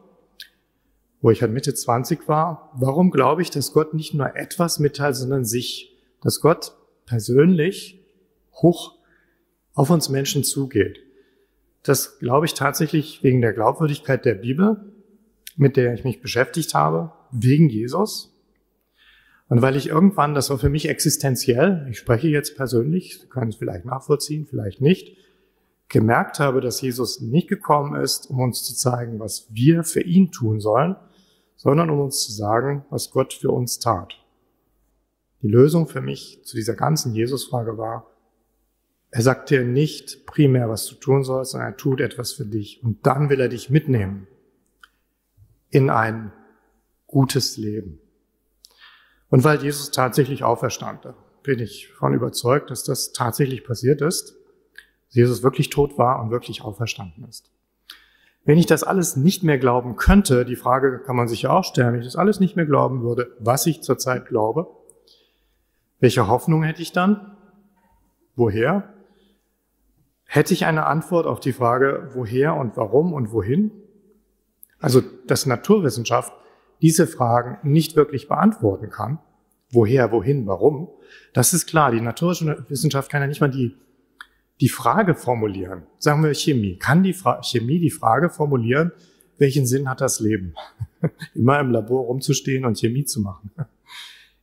wo 1.20 1.32
ich 1.32 1.42
halt 1.42 1.52
Mitte 1.52 1.74
20 1.74 2.30
war. 2.30 2.72
Warum 2.76 3.12
glaube 3.12 3.42
ich, 3.42 3.50
dass 3.50 3.74
Gott 3.74 3.94
nicht 3.94 4.14
nur 4.14 4.38
etwas 4.38 4.80
mitteilt, 4.80 5.18
sondern 5.18 5.44
sich? 5.44 5.98
Dass 6.22 6.40
Gott 6.40 6.78
persönlich 7.06 8.00
hoch 8.54 8.96
auf 9.74 9.90
uns 9.90 10.08
Menschen 10.08 10.46
zugeht. 10.46 11.00
Das 11.84 12.20
glaube 12.20 12.46
ich 12.46 12.54
tatsächlich 12.54 13.22
wegen 13.22 13.42
der 13.42 13.52
Glaubwürdigkeit 13.52 14.24
der 14.24 14.36
Bibel, 14.36 14.94
mit 15.58 15.76
der 15.76 15.94
ich 15.94 16.06
mich 16.06 16.22
beschäftigt 16.22 16.74
habe, 16.74 17.12
wegen 17.32 17.68
Jesus. 17.68 18.37
Und 19.50 19.62
weil 19.62 19.76
ich 19.76 19.88
irgendwann, 19.88 20.34
das 20.34 20.50
war 20.50 20.58
für 20.58 20.70
mich 20.70 20.90
existenziell, 20.90 21.88
ich 21.90 21.98
spreche 21.98 22.28
jetzt 22.28 22.58
persönlich, 22.58 23.20
Sie 23.20 23.28
können 23.28 23.50
es 23.50 23.56
vielleicht 23.56 23.86
nachvollziehen, 23.86 24.46
vielleicht 24.46 24.82
nicht, 24.82 25.18
gemerkt 25.90 26.40
habe, 26.40 26.60
dass 26.60 26.82
Jesus 26.82 27.22
nicht 27.22 27.48
gekommen 27.48 27.96
ist, 28.00 28.30
um 28.30 28.40
uns 28.42 28.64
zu 28.64 28.76
zeigen, 28.76 29.20
was 29.20 29.48
wir 29.50 29.84
für 29.84 30.02
ihn 30.02 30.32
tun 30.32 30.60
sollen, 30.60 30.98
sondern 31.56 31.90
um 31.90 32.02
uns 32.02 32.24
zu 32.26 32.34
sagen, 32.34 32.86
was 32.90 33.10
Gott 33.10 33.34
für 33.34 33.52
uns 33.52 33.80
tat. 33.80 34.14
Die 35.42 35.48
Lösung 35.48 35.88
für 35.88 36.02
mich 36.02 36.42
zu 36.44 36.58
dieser 36.58 36.76
ganzen 36.76 37.14
Jesus-Frage 37.14 37.78
war, 37.78 38.12
er 39.12 39.22
sagt 39.22 39.50
dir 39.50 39.64
nicht 39.64 40.26
primär, 40.26 40.68
was 40.68 40.86
du 40.88 40.96
tun 40.96 41.24
sollst, 41.24 41.52
sondern 41.52 41.72
er 41.72 41.78
tut 41.78 42.02
etwas 42.02 42.34
für 42.34 42.46
dich. 42.46 42.84
Und 42.84 43.06
dann 43.06 43.30
will 43.30 43.40
er 43.40 43.48
dich 43.48 43.70
mitnehmen 43.70 44.28
in 45.70 45.90
ein 45.90 46.34
gutes 47.06 47.56
Leben. 47.56 48.00
Und 49.30 49.44
weil 49.44 49.62
Jesus 49.62 49.92
tatsächlich 49.92 50.44
auferstand, 50.44 51.08
bin 51.44 51.60
ich 51.60 51.90
von 51.94 52.14
überzeugt, 52.14 52.72
dass 52.72 52.84
das 52.84 53.14
tatsächlich 53.14 53.64
passiert 53.64 54.02
ist. 54.02 54.36
Jesus 55.10 55.44
wirklich 55.44 55.70
tot 55.70 55.98
war 55.98 56.22
und 56.22 56.32
wirklich 56.32 56.62
auferstanden 56.62 57.26
ist. 57.26 57.52
Wenn 58.44 58.58
ich 58.58 58.66
das 58.66 58.84
alles 58.84 59.18
nicht 59.18 59.44
mehr 59.44 59.58
glauben 59.58 59.98
könnte, 59.98 60.46
die 60.46 60.56
Frage 60.56 61.00
kann 61.00 61.16
man 61.16 61.28
sich 61.28 61.42
ja 61.44 61.50
auch 61.52 61.66
stellen, 61.66 61.94
wenn 61.94 62.00
ich 62.00 62.08
das 62.08 62.16
alles 62.16 62.40
nicht 62.40 62.56
mehr 62.56 62.66
glauben 62.66 63.02
würde, 63.02 63.36
was 63.40 63.66
ich 63.66 63.82
zurzeit 63.82 64.28
glaube, 64.28 64.68
welche 66.00 66.28
Hoffnung 66.28 66.64
hätte 66.64 66.82
ich 66.82 66.94
dann? 66.94 67.36
Woher? 68.36 68.94
Hätte 70.26 70.54
ich 70.54 70.66
eine 70.66 70.86
Antwort 70.86 71.26
auf 71.26 71.40
die 71.40 71.54
Frage, 71.54 72.10
woher 72.14 72.56
und 72.56 72.78
warum 72.78 73.14
und 73.14 73.32
wohin? 73.32 73.72
Also, 74.80 75.02
dass 75.26 75.46
Naturwissenschaft 75.46 76.34
diese 76.82 77.08
Fragen 77.08 77.58
nicht 77.64 77.96
wirklich 77.96 78.28
beantworten 78.28 78.90
kann, 78.90 79.20
woher, 79.72 80.12
wohin, 80.12 80.48
warum, 80.48 80.90
das 81.34 81.54
ist 81.54 81.68
klar. 81.68 81.92
Die 81.92 82.02
Naturwissenschaft 82.02 83.12
kann 83.12 83.22
ja 83.22 83.28
nicht 83.28 83.42
mal 83.42 83.50
die, 83.50 83.76
die 84.60 84.70
Frage 84.70 85.16
formulieren. 85.16 85.84
Sagen 86.00 86.24
wir 86.24 86.34
Chemie. 86.34 86.78
Kann 86.78 87.04
die 87.04 87.14
Fra 87.14 87.42
Chemie 87.44 87.80
die 87.80 87.92
Frage 87.92 88.30
formulieren, 88.30 88.92
welchen 89.38 89.66
Sinn 89.66 89.90
hat 89.90 90.02
das 90.02 90.20
Leben? 90.20 90.56
Immer 91.36 91.60
im 91.60 91.72
Labor 91.72 92.06
rumzustehen 92.06 92.66
und 92.66 92.78
Chemie 92.78 93.06
zu 93.06 93.22
machen. 93.22 93.52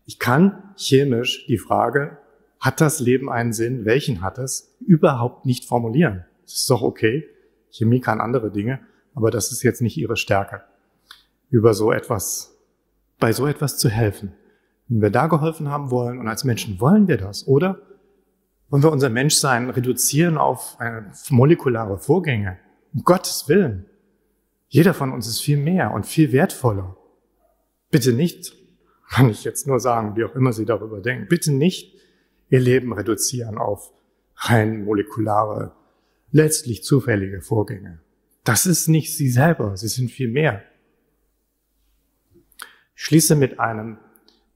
Ich 0.07 0.19
kann 0.19 0.75
chemisch 0.76 1.47
die 1.47 1.59
Frage, 1.59 2.19
hat 2.61 2.81
das 2.81 3.00
Leben 3.00 3.31
einen 3.31 3.53
Sinn, 3.53 3.85
welchen 3.85 4.23
hat 4.23 4.38
es, 4.38 4.75
überhaupt 4.81 5.47
nicht 5.47 5.64
formulieren. 5.64 6.25
Das 6.43 6.55
ist 6.55 6.71
doch 6.71 6.83
okay. 6.83 7.26
Chemie 7.71 8.00
kann 8.00 8.21
andere 8.21 8.50
Dinge, 8.50 8.81
aber 9.14 9.31
das 9.31 9.50
ist 9.50 9.62
jetzt 9.62 9.83
nicht 9.83 9.97
ihre 9.97 10.17
Stärke. 10.17 10.62
Über 11.54 11.73
so 11.73 11.92
etwas, 11.92 12.58
bei 13.20 13.32
so 13.32 13.46
etwas 13.46 13.78
zu 13.78 13.88
helfen. 13.88 14.32
Wenn 14.88 15.02
wir 15.02 15.11
da 15.11 15.28
geholfen 15.28 15.68
haben 15.68 15.92
wollen 15.92 16.18
und 16.18 16.26
als 16.26 16.42
Menschen 16.42 16.80
wollen 16.80 17.06
wir 17.06 17.16
das, 17.16 17.46
oder? 17.46 17.80
Wollen 18.70 18.82
wir 18.82 18.90
unser 18.90 19.08
Menschsein 19.08 19.70
reduzieren 19.70 20.37
auf 20.37 20.76
molekulare 21.30 21.99
Vorgänge? 21.99 22.58
Um 22.92 23.04
Gottes 23.04 23.49
Willen. 23.49 23.87
Jeder 24.66 24.94
von 24.94 25.12
uns 25.12 25.28
ist 25.28 25.42
viel 25.42 25.56
mehr 25.56 25.92
und 25.92 26.06
viel 26.06 26.32
wertvoller. 26.32 26.96
Bitte 27.92 28.12
nicht 28.12 28.56
kann 29.08 29.30
ich 29.30 29.44
jetzt 29.44 29.68
nur 29.68 29.78
sagen, 29.78 30.16
wie 30.16 30.25
auch 30.25 30.34
immer 30.34 30.52
Sie 30.52 30.64
darüber 30.64 31.00
denken, 31.00 31.28
bitte 31.28 31.52
nicht 31.52 31.94
Ihr 32.50 32.58
Leben 32.58 32.92
reduzieren 32.92 33.58
auf 33.58 33.92
rein 34.34 34.84
molekulare, 34.84 35.70
letztlich 36.32 36.82
zufällige 36.82 37.42
Vorgänge. 37.42 38.00
Das 38.42 38.66
ist 38.66 38.88
nicht 38.88 39.16
Sie 39.16 39.30
selber, 39.30 39.76
Sie 39.76 39.87
sind 39.87 40.11
viel 40.11 40.28
mehr. 40.28 40.64
Schließe 42.94 43.36
mit 43.36 43.60
einem 43.60 43.98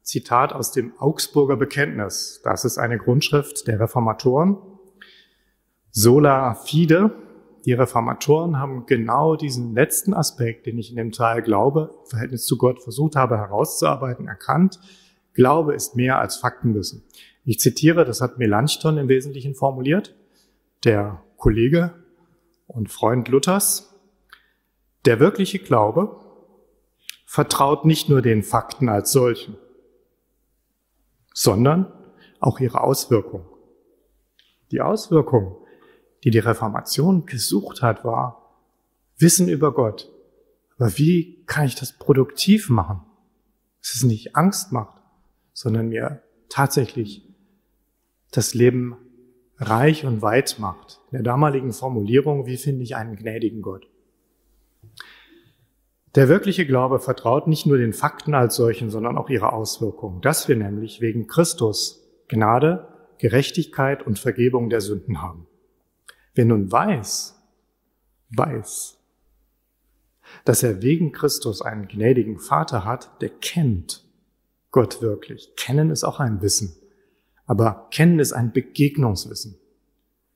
Zitat 0.02 0.52
aus 0.52 0.72
dem 0.72 0.92
Augsburger 0.98 1.56
Bekenntnis. 1.56 2.40
Das 2.44 2.64
ist 2.64 2.78
eine 2.78 2.98
Grundschrift 2.98 3.66
der 3.66 3.80
Reformatoren. 3.80 4.56
Sola 5.90 6.54
fide, 6.54 7.12
die 7.66 7.72
Reformatoren 7.72 8.58
haben 8.58 8.86
genau 8.86 9.36
diesen 9.36 9.74
letzten 9.74 10.14
Aspekt, 10.14 10.66
den 10.66 10.78
ich 10.78 10.90
in 10.90 10.96
dem 10.96 11.12
Teil 11.12 11.42
Glaube, 11.42 11.94
im 12.04 12.10
Verhältnis 12.10 12.46
zu 12.46 12.56
Gott 12.56 12.82
versucht 12.82 13.16
habe 13.16 13.36
herauszuarbeiten, 13.36 14.28
erkannt. 14.28 14.80
Glaube 15.34 15.74
ist 15.74 15.96
mehr 15.96 16.18
als 16.18 16.36
Faktenwissen. 16.36 17.04
Ich 17.44 17.58
zitiere, 17.58 18.04
das 18.04 18.20
hat 18.20 18.38
Melanchthon 18.38 18.96
im 18.96 19.08
Wesentlichen 19.08 19.54
formuliert, 19.54 20.14
der 20.84 21.22
Kollege 21.36 21.92
und 22.66 22.90
Freund 22.90 23.28
Luthers. 23.28 23.94
Der 25.04 25.20
wirkliche 25.20 25.58
Glaube 25.58 26.27
vertraut 27.28 27.84
nicht 27.84 28.08
nur 28.08 28.22
den 28.22 28.42
Fakten 28.42 28.88
als 28.88 29.12
solchen, 29.12 29.56
sondern 31.34 31.92
auch 32.40 32.58
ihre 32.58 32.80
Auswirkung. 32.80 33.46
Die 34.70 34.80
Auswirkung 34.80 35.58
die 36.24 36.30
die 36.30 36.38
Reformation 36.38 37.26
gesucht 37.26 37.82
hat, 37.82 38.04
war 38.04 38.44
Wissen 39.18 39.48
über 39.48 39.72
Gott. 39.72 40.10
Aber 40.76 40.96
wie 40.96 41.44
kann 41.46 41.66
ich 41.66 41.74
das 41.74 41.92
produktiv 41.92 42.70
machen? 42.70 43.00
Dass 43.80 43.96
es 43.96 44.04
nicht 44.04 44.36
Angst 44.36 44.72
macht, 44.72 45.02
sondern 45.52 45.88
mir 45.88 46.22
tatsächlich 46.48 47.26
das 48.30 48.54
Leben 48.54 48.96
reich 49.56 50.04
und 50.04 50.22
weit 50.22 50.58
macht. 50.58 51.00
In 51.10 51.16
der 51.16 51.22
damaligen 51.22 51.72
Formulierung, 51.72 52.46
wie 52.46 52.56
finde 52.56 52.84
ich 52.84 52.94
einen 52.94 53.16
gnädigen 53.16 53.62
Gott? 53.62 53.88
Der 56.14 56.28
wirkliche 56.28 56.66
Glaube 56.66 57.00
vertraut 57.00 57.46
nicht 57.46 57.66
nur 57.66 57.78
den 57.78 57.92
Fakten 57.92 58.34
als 58.34 58.56
solchen, 58.56 58.90
sondern 58.90 59.18
auch 59.18 59.28
ihre 59.28 59.52
Auswirkungen, 59.52 60.20
dass 60.20 60.48
wir 60.48 60.56
nämlich 60.56 61.00
wegen 61.00 61.26
Christus 61.26 62.06
Gnade, 62.28 62.88
Gerechtigkeit 63.18 64.06
und 64.06 64.18
Vergebung 64.18 64.70
der 64.70 64.80
Sünden 64.80 65.22
haben. 65.22 65.46
Wer 66.34 66.44
nun 66.44 66.70
weiß, 66.70 67.40
weiß, 68.30 68.98
dass 70.44 70.62
er 70.62 70.82
wegen 70.82 71.12
Christus 71.12 71.62
einen 71.62 71.88
gnädigen 71.88 72.38
Vater 72.38 72.84
hat, 72.84 73.10
der 73.20 73.30
kennt 73.30 74.04
Gott 74.70 75.00
wirklich. 75.00 75.54
Kennen 75.56 75.90
ist 75.90 76.04
auch 76.04 76.20
ein 76.20 76.42
Wissen. 76.42 76.76
Aber 77.46 77.88
kennen 77.90 78.18
ist 78.18 78.32
ein 78.32 78.52
Begegnungswissen. 78.52 79.58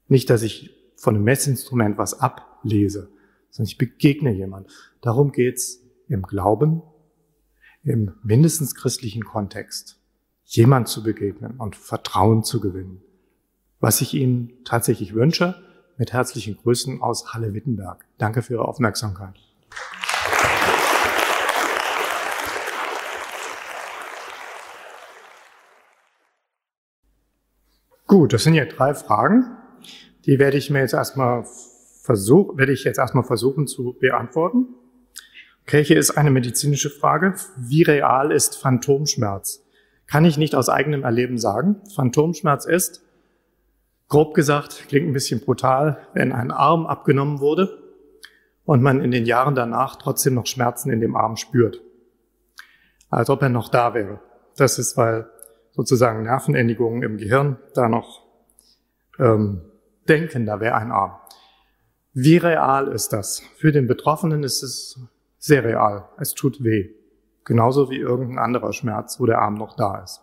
Nicht, 0.08 0.30
dass 0.30 0.42
ich 0.42 0.70
von 0.96 1.14
einem 1.14 1.24
Messinstrument 1.24 1.98
was 1.98 2.18
ablese, 2.18 3.10
sondern 3.52 3.68
ich 3.68 3.78
begegne 3.78 4.32
jemand. 4.32 4.68
Darum 5.02 5.30
geht's 5.30 5.80
im 6.08 6.22
Glauben, 6.22 6.82
im 7.84 8.14
mindestens 8.22 8.74
christlichen 8.74 9.24
Kontext, 9.24 10.00
jemand 10.44 10.88
zu 10.88 11.02
begegnen 11.02 11.58
und 11.58 11.76
Vertrauen 11.76 12.42
zu 12.42 12.60
gewinnen. 12.60 13.02
Was 13.78 14.00
ich 14.00 14.14
Ihnen 14.14 14.64
tatsächlich 14.64 15.14
wünsche, 15.14 15.62
mit 15.98 16.12
herzlichen 16.12 16.56
Grüßen 16.56 17.02
aus 17.02 17.32
Halle-Wittenberg. 17.34 18.04
Danke 18.18 18.42
für 18.42 18.54
Ihre 18.54 18.66
Aufmerksamkeit. 18.66 19.34
Gut, 28.06 28.32
das 28.32 28.44
sind 28.44 28.54
ja 28.54 28.64
drei 28.64 28.94
Fragen. 28.94 29.56
Die 30.26 30.38
werde 30.38 30.56
ich 30.56 30.70
mir 30.70 30.80
jetzt 30.80 30.94
erstmal 30.94 31.44
versuchen, 32.02 32.58
werde 32.58 32.72
ich 32.72 32.84
jetzt 32.84 32.98
erstmal 32.98 33.24
versuchen 33.24 33.66
zu 33.66 33.96
beantworten. 33.98 34.66
Okay, 35.62 35.84
hier 35.84 35.98
ist 35.98 36.10
eine 36.10 36.30
medizinische 36.30 36.90
Frage. 36.90 37.34
Wie 37.56 37.82
real 37.82 38.32
ist 38.32 38.56
Phantomschmerz? 38.56 39.64
Kann 40.08 40.24
ich 40.24 40.36
nicht 40.36 40.54
aus 40.54 40.68
eigenem 40.68 41.04
Erleben 41.04 41.38
sagen. 41.38 41.76
Phantomschmerz 41.94 42.66
ist, 42.66 43.02
Grob 44.08 44.34
gesagt, 44.34 44.88
klingt 44.88 45.08
ein 45.08 45.14
bisschen 45.14 45.40
brutal, 45.40 46.06
wenn 46.12 46.32
ein 46.32 46.50
Arm 46.50 46.84
abgenommen 46.84 47.40
wurde 47.40 47.78
und 48.66 48.82
man 48.82 49.00
in 49.00 49.10
den 49.10 49.24
Jahren 49.24 49.54
danach 49.54 49.96
trotzdem 49.96 50.34
noch 50.34 50.44
Schmerzen 50.44 50.90
in 50.90 51.00
dem 51.00 51.16
Arm 51.16 51.36
spürt. 51.36 51.80
Als 53.08 53.30
ob 53.30 53.40
er 53.40 53.48
noch 53.48 53.70
da 53.70 53.94
wäre. 53.94 54.20
Das 54.56 54.78
ist, 54.78 54.98
weil 54.98 55.30
sozusagen 55.70 56.24
Nervenendigungen 56.24 57.02
im 57.02 57.16
Gehirn 57.16 57.56
da 57.72 57.88
noch 57.88 58.26
ähm, 59.18 59.62
denken, 60.06 60.44
da 60.44 60.60
wäre 60.60 60.74
ein 60.74 60.92
Arm. 60.92 61.21
Wie 62.14 62.36
real 62.36 62.88
ist 62.88 63.12
das? 63.12 63.42
Für 63.56 63.72
den 63.72 63.86
Betroffenen 63.86 64.42
ist 64.42 64.62
es 64.62 65.00
sehr 65.38 65.64
real. 65.64 66.08
Es 66.18 66.34
tut 66.34 66.62
weh. 66.62 66.90
Genauso 67.44 67.90
wie 67.90 67.98
irgendein 67.98 68.38
anderer 68.38 68.72
Schmerz, 68.72 69.18
wo 69.18 69.26
der 69.26 69.40
Arm 69.40 69.54
noch 69.54 69.74
da 69.74 70.02
ist. 70.02 70.20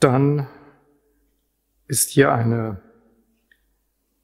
Dann 0.00 0.46
ist 1.88 2.10
hier 2.10 2.32
eine 2.32 2.80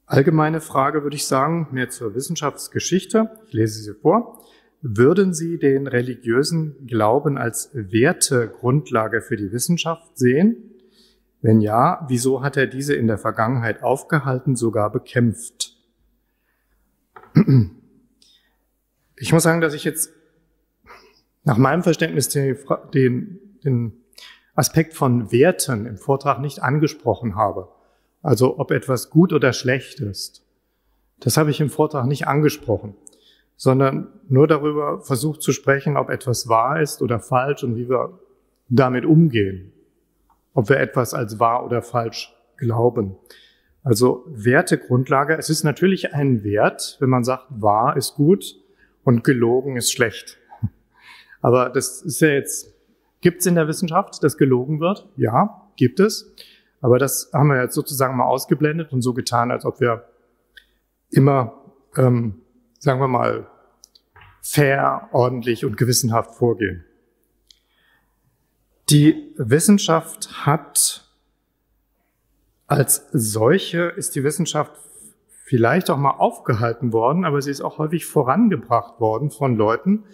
allgemeine 0.07 0.61
Frage, 0.61 1.03
würde 1.03 1.17
ich 1.17 1.27
sagen, 1.27 1.69
mehr 1.73 1.89
zur 1.89 2.15
Wissenschaftsgeschichte. 2.15 3.31
Ich 3.47 3.55
lese 3.55 3.83
sie 3.83 3.95
vor. 3.95 4.45
Würden 4.83 5.33
Sie 5.33 5.59
den 5.59 5.87
religiösen 5.87 6.87
Glauben 6.87 7.39
als 7.39 7.71
Wertegrundlage 7.73 9.23
für 9.23 9.37
die 9.37 9.51
Wissenschaft 9.51 10.19
sehen? 10.19 10.74
Wenn 11.45 11.61
ja, 11.61 12.07
wieso 12.09 12.43
hat 12.43 12.57
er 12.57 12.67
diese 12.67 12.95
in 12.95 13.07
der 13.07 13.19
Vergangenheit 13.19 13.83
aufgehalten, 13.83 14.57
sogar 14.57 14.91
bekämpft? 14.91 15.77
Ich 19.17 19.33
muss 19.33 19.45
sagen, 19.45 19.61
dass 19.61 19.75
ich 19.75 19.85
jetzt 19.85 20.11
nach 21.45 21.57
meinem 21.57 21.85
Verständnis 21.85 22.29
den, 22.29 23.39
den, 23.63 23.93
Aspekt 24.57 24.93
von 24.95 25.31
Werten 25.31 25.87
im 25.87 25.99
Vortrag 25.99 26.41
nicht 26.41 26.63
angesprochen 26.63 27.37
habe. 27.37 27.69
Also 28.23 28.59
ob 28.59 28.73
etwas 28.73 29.09
gut 29.09 29.33
oder 29.33 29.53
schlecht 29.53 30.01
ist. 30.01 30.45
Das 31.21 31.37
habe 31.37 31.51
ich 31.51 31.61
im 31.61 31.71
Vortrag 31.71 32.07
nicht 32.07 32.27
angesprochen, 32.27 32.97
sondern 33.57 34.09
nur 34.29 34.49
darüber 34.49 35.01
versucht 35.01 35.43
zu 35.43 35.53
sprechen, 35.53 35.97
ob 35.97 36.11
etwas 36.11 36.49
wahr 36.49 36.83
ist 36.83 37.03
oder 37.03 37.21
falsch 37.21 37.63
und 37.63 37.77
wie 37.77 37.89
wir 37.89 38.19
damit 38.69 39.05
umgehen. 39.05 39.74
Ob 40.55 40.69
wir 40.69 40.79
etwas 40.79 41.13
als 41.13 41.39
wahr 41.39 41.65
oder 41.65 41.83
falsch 41.83 42.35
glauben. 42.57 43.17
Also 43.83 44.25
Wertegrundlage. 44.27 45.37
Es 45.37 45.51
ist 45.51 45.63
natürlich 45.63 46.15
ein 46.15 46.43
Wert, 46.43 46.97
wenn 47.01 47.11
man 47.11 47.23
sagt, 47.23 47.47
wahr 47.51 47.97
ist 47.97 48.15
gut 48.15 48.57
und 49.05 49.25
gelogen 49.25 49.77
ist 49.77 49.93
schlecht. 49.93 50.39
Aber 51.43 51.69
das 51.69 52.01
ist 52.01 52.21
ja 52.21 52.29
jetzt, 52.29 52.73
gibt 53.21 53.41
es 53.41 53.47
in 53.47 53.57
der 53.57 53.69
Wissenschaft, 53.69 54.23
dass 54.25 54.39
gelogen 54.39 54.81
wird? 54.81 55.07
Ja, 55.17 55.69
gibt 55.77 56.01
es. 56.01 56.33
Aber 56.81 56.99
das 56.99 57.31
haben 57.35 57.49
wir 57.49 57.61
jetzt 57.61 57.75
sozusagen 57.75 58.17
mal 58.17 58.25
ausgeblendet 58.25 58.93
und 58.93 59.03
so 59.03 59.13
getan, 59.13 59.51
als 59.51 59.67
ob 59.67 59.81
wir 59.81 60.09
immer, 61.11 61.63
ähm, 61.97 62.43
sagen 62.79 63.01
wir 63.01 63.09
mal, 63.09 63.47
fair, 64.43 65.09
ordentlich 65.13 65.65
und 65.65 65.77
gewissenhaft 65.77 66.35
vorgehen. 66.35 66.85
Die 68.91 69.33
Wissenschaft 69.37 70.45
hat 70.45 71.05
als 72.67 73.07
solche 73.13 73.83
ist 73.85 74.15
die 74.15 74.25
Wissenschaft 74.25 74.73
vielleicht 75.45 75.91
auch 75.91 75.97
mal 75.97 76.13
aufgehalten 76.13 76.93
worden, 76.93 77.25
aber 77.25 77.41
sie 77.41 77.51
ist 77.51 77.61
auch 77.61 77.79
häufig 77.79 78.07
vorangebracht 78.07 79.01
worden 79.01 79.31
von 79.31 79.57
Leuten, 79.57 80.05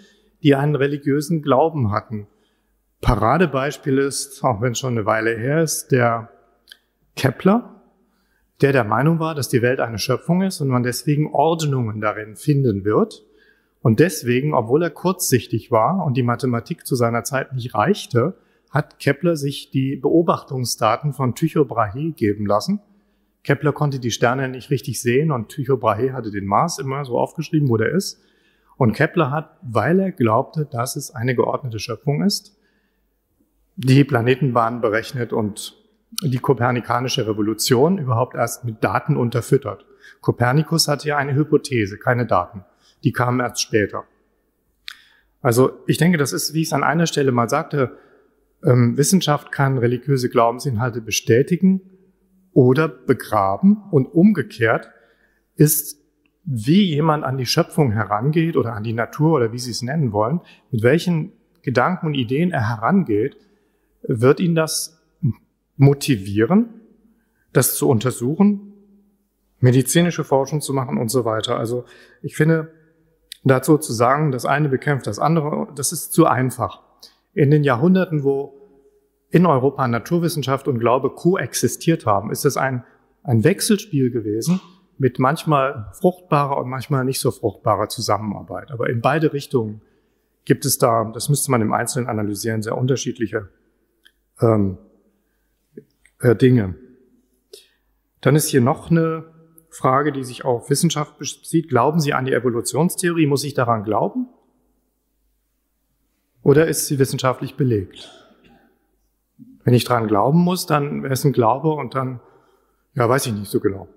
die 0.42 0.54
einen 0.54 0.74
religiösen 0.74 1.42
Glauben 1.42 1.90
hatten. 1.90 2.26
Paradebeispiel 3.00 3.98
ist, 3.98 4.44
auch 4.44 4.60
wenn 4.60 4.72
es 4.72 4.78
schon 4.78 4.96
eine 4.96 5.06
Weile 5.06 5.36
her 5.36 5.62
ist, 5.62 5.90
der 5.92 6.30
Kepler, 7.16 7.82
der 8.60 8.72
der 8.72 8.84
Meinung 8.84 9.18
war, 9.18 9.34
dass 9.34 9.48
die 9.48 9.62
Welt 9.62 9.80
eine 9.80 9.98
Schöpfung 9.98 10.42
ist 10.42 10.60
und 10.60 10.68
man 10.68 10.82
deswegen 10.82 11.32
Ordnungen 11.32 12.00
darin 12.00 12.36
finden 12.36 12.84
wird. 12.84 13.24
Und 13.80 14.00
deswegen, 14.00 14.52
obwohl 14.52 14.82
er 14.82 14.90
kurzsichtig 14.90 15.70
war 15.70 16.04
und 16.04 16.16
die 16.16 16.22
Mathematik 16.22 16.86
zu 16.86 16.94
seiner 16.94 17.24
Zeit 17.24 17.54
nicht 17.54 17.74
reichte, 17.74 18.36
hat 18.70 18.98
Kepler 18.98 19.36
sich 19.36 19.70
die 19.70 19.96
Beobachtungsdaten 19.96 21.12
von 21.12 21.34
Tycho 21.34 21.64
Brahe 21.64 22.12
geben 22.12 22.46
lassen. 22.46 22.80
Kepler 23.42 23.72
konnte 23.72 23.98
die 23.98 24.10
Sterne 24.10 24.48
nicht 24.48 24.70
richtig 24.70 25.00
sehen 25.00 25.32
und 25.32 25.48
Tycho 25.48 25.76
Brahe 25.76 26.12
hatte 26.12 26.30
den 26.30 26.46
Mars 26.46 26.78
immer 26.78 27.04
so 27.04 27.18
aufgeschrieben, 27.18 27.68
wo 27.68 27.76
der 27.76 27.90
ist. 27.90 28.20
Und 28.76 28.92
Kepler 28.92 29.30
hat, 29.30 29.58
weil 29.62 29.98
er 30.00 30.12
glaubte, 30.12 30.66
dass 30.66 30.96
es 30.96 31.10
eine 31.14 31.34
geordnete 31.34 31.78
Schöpfung 31.78 32.22
ist, 32.22 32.56
die 33.76 34.04
Planetenbahn 34.04 34.80
berechnet 34.80 35.32
und 35.32 35.76
die 36.22 36.38
kopernikanische 36.38 37.26
Revolution 37.26 37.98
überhaupt 37.98 38.34
erst 38.34 38.64
mit 38.64 38.82
Daten 38.82 39.16
unterfüttert. 39.16 39.84
Kopernikus 40.20 40.88
hatte 40.88 41.08
ja 41.08 41.16
eine 41.16 41.34
Hypothese, 41.34 41.98
keine 41.98 42.26
Daten. 42.26 42.64
Die 43.04 43.12
kamen 43.12 43.40
erst 43.40 43.62
später. 43.62 44.04
Also 45.40 45.72
ich 45.86 45.98
denke, 45.98 46.18
das 46.18 46.32
ist, 46.32 46.52
wie 46.52 46.62
ich 46.62 46.68
es 46.68 46.72
an 46.72 46.84
einer 46.84 47.06
Stelle 47.06 47.32
mal 47.32 47.48
sagte, 47.48 47.96
ähm, 48.64 48.96
Wissenschaft 48.96 49.52
kann 49.52 49.78
religiöse 49.78 50.28
Glaubensinhalte 50.28 51.00
bestätigen 51.00 51.80
oder 52.52 52.88
begraben 52.88 53.82
und 53.90 54.06
umgekehrt 54.06 54.90
ist, 55.56 55.98
wie 56.44 56.82
jemand 56.82 57.24
an 57.24 57.38
die 57.38 57.46
Schöpfung 57.46 57.92
herangeht 57.92 58.56
oder 58.56 58.74
an 58.74 58.82
die 58.82 58.92
Natur 58.92 59.36
oder 59.36 59.52
wie 59.52 59.58
Sie 59.58 59.70
es 59.70 59.82
nennen 59.82 60.12
wollen, 60.12 60.40
mit 60.70 60.82
welchen 60.82 61.32
Gedanken 61.62 62.06
und 62.06 62.14
Ideen 62.14 62.50
er 62.50 62.68
herangeht, 62.68 63.36
wird 64.02 64.40
ihn 64.40 64.54
das 64.54 65.00
motivieren, 65.76 66.70
das 67.52 67.76
zu 67.76 67.88
untersuchen, 67.88 68.72
medizinische 69.60 70.24
Forschung 70.24 70.60
zu 70.60 70.72
machen 70.72 70.98
und 70.98 71.10
so 71.10 71.24
weiter. 71.24 71.58
Also 71.58 71.84
ich 72.22 72.36
finde, 72.36 72.72
dazu 73.44 73.78
zu 73.78 73.92
sagen, 73.92 74.32
das 74.32 74.46
eine 74.46 74.68
bekämpft 74.68 75.06
das 75.06 75.18
andere, 75.18 75.68
das 75.74 75.92
ist 75.92 76.12
zu 76.12 76.26
einfach. 76.26 76.82
In 77.32 77.50
den 77.50 77.64
Jahrhunderten, 77.64 78.24
wo 78.24 78.54
in 79.30 79.46
Europa 79.46 79.86
Naturwissenschaft 79.86 80.66
und 80.66 80.78
Glaube 80.80 81.10
koexistiert 81.10 82.04
haben, 82.06 82.30
ist 82.30 82.44
es 82.44 82.56
ein, 82.56 82.84
ein 83.22 83.44
Wechselspiel 83.44 84.10
gewesen 84.10 84.60
mit 84.98 85.18
manchmal 85.18 85.90
fruchtbarer 85.92 86.58
und 86.58 86.68
manchmal 86.68 87.04
nicht 87.04 87.20
so 87.20 87.30
fruchtbarer 87.30 87.88
Zusammenarbeit. 87.88 88.70
Aber 88.70 88.90
in 88.90 89.00
beide 89.00 89.32
Richtungen 89.32 89.80
gibt 90.44 90.64
es 90.64 90.78
da, 90.78 91.10
das 91.14 91.28
müsste 91.28 91.50
man 91.50 91.62
im 91.62 91.72
Einzelnen 91.72 92.08
analysieren, 92.08 92.62
sehr 92.62 92.76
unterschiedliche 92.76 93.48
ähm, 94.40 94.78
äh, 96.18 96.34
Dinge. 96.34 96.74
Dann 98.20 98.36
ist 98.36 98.48
hier 98.48 98.60
noch 98.60 98.90
eine 98.90 99.24
Frage, 99.70 100.12
die 100.12 100.24
sich 100.24 100.44
auf 100.44 100.68
Wissenschaft 100.68 101.18
bezieht. 101.18 101.68
Glauben 101.68 102.00
Sie 102.00 102.12
an 102.12 102.24
die 102.24 102.32
Evolutionstheorie? 102.32 103.26
Muss 103.26 103.44
ich 103.44 103.54
daran 103.54 103.84
glauben? 103.84 104.28
Oder 106.42 106.66
ist 106.68 106.86
sie 106.86 106.98
wissenschaftlich 106.98 107.56
belegt? 107.56 108.10
Wenn 109.64 109.74
ich 109.74 109.84
daran 109.84 110.08
glauben 110.08 110.38
muss, 110.38 110.66
dann 110.66 111.02
wäre 111.02 111.12
es 111.12 111.24
ein 111.24 111.32
Glaube 111.32 111.70
und 111.70 111.94
dann, 111.94 112.20
ja, 112.94 113.08
weiß 113.08 113.26
ich 113.26 113.32
nicht 113.32 113.50
so 113.50 113.60
genau. 113.60 113.88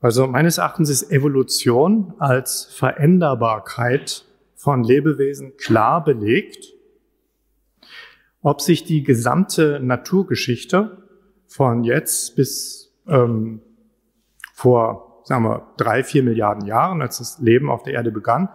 Also 0.00 0.26
meines 0.26 0.58
Erachtens 0.58 0.90
ist 0.90 1.10
Evolution 1.10 2.14
als 2.18 2.66
Veränderbarkeit 2.66 4.24
von 4.54 4.84
Lebewesen 4.84 5.56
klar 5.56 6.04
belegt. 6.04 6.72
Ob 8.42 8.60
sich 8.60 8.84
die 8.84 9.02
gesamte 9.02 9.80
Naturgeschichte 9.80 11.02
von 11.46 11.82
jetzt 11.82 12.36
bis 12.36 12.94
ähm, 13.08 13.62
vor, 14.52 15.22
sagen 15.24 15.44
wir, 15.44 15.66
drei, 15.76 16.04
vier 16.04 16.22
Milliarden 16.22 16.66
Jahren, 16.66 17.00
als 17.00 17.18
das 17.18 17.38
Leben 17.40 17.70
auf 17.70 17.82
der 17.82 17.94
Erde 17.94 18.12
begann, 18.12 18.48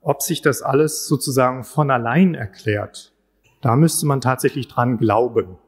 ob 0.00 0.22
sich 0.22 0.42
das 0.42 0.62
alles 0.62 1.06
sozusagen 1.06 1.64
von 1.64 1.90
allein 1.90 2.34
erklärt, 2.34 3.12
da 3.60 3.76
müsste 3.76 4.06
man 4.06 4.20
tatsächlich 4.20 4.68
dran 4.68 4.96
glauben 4.96 5.58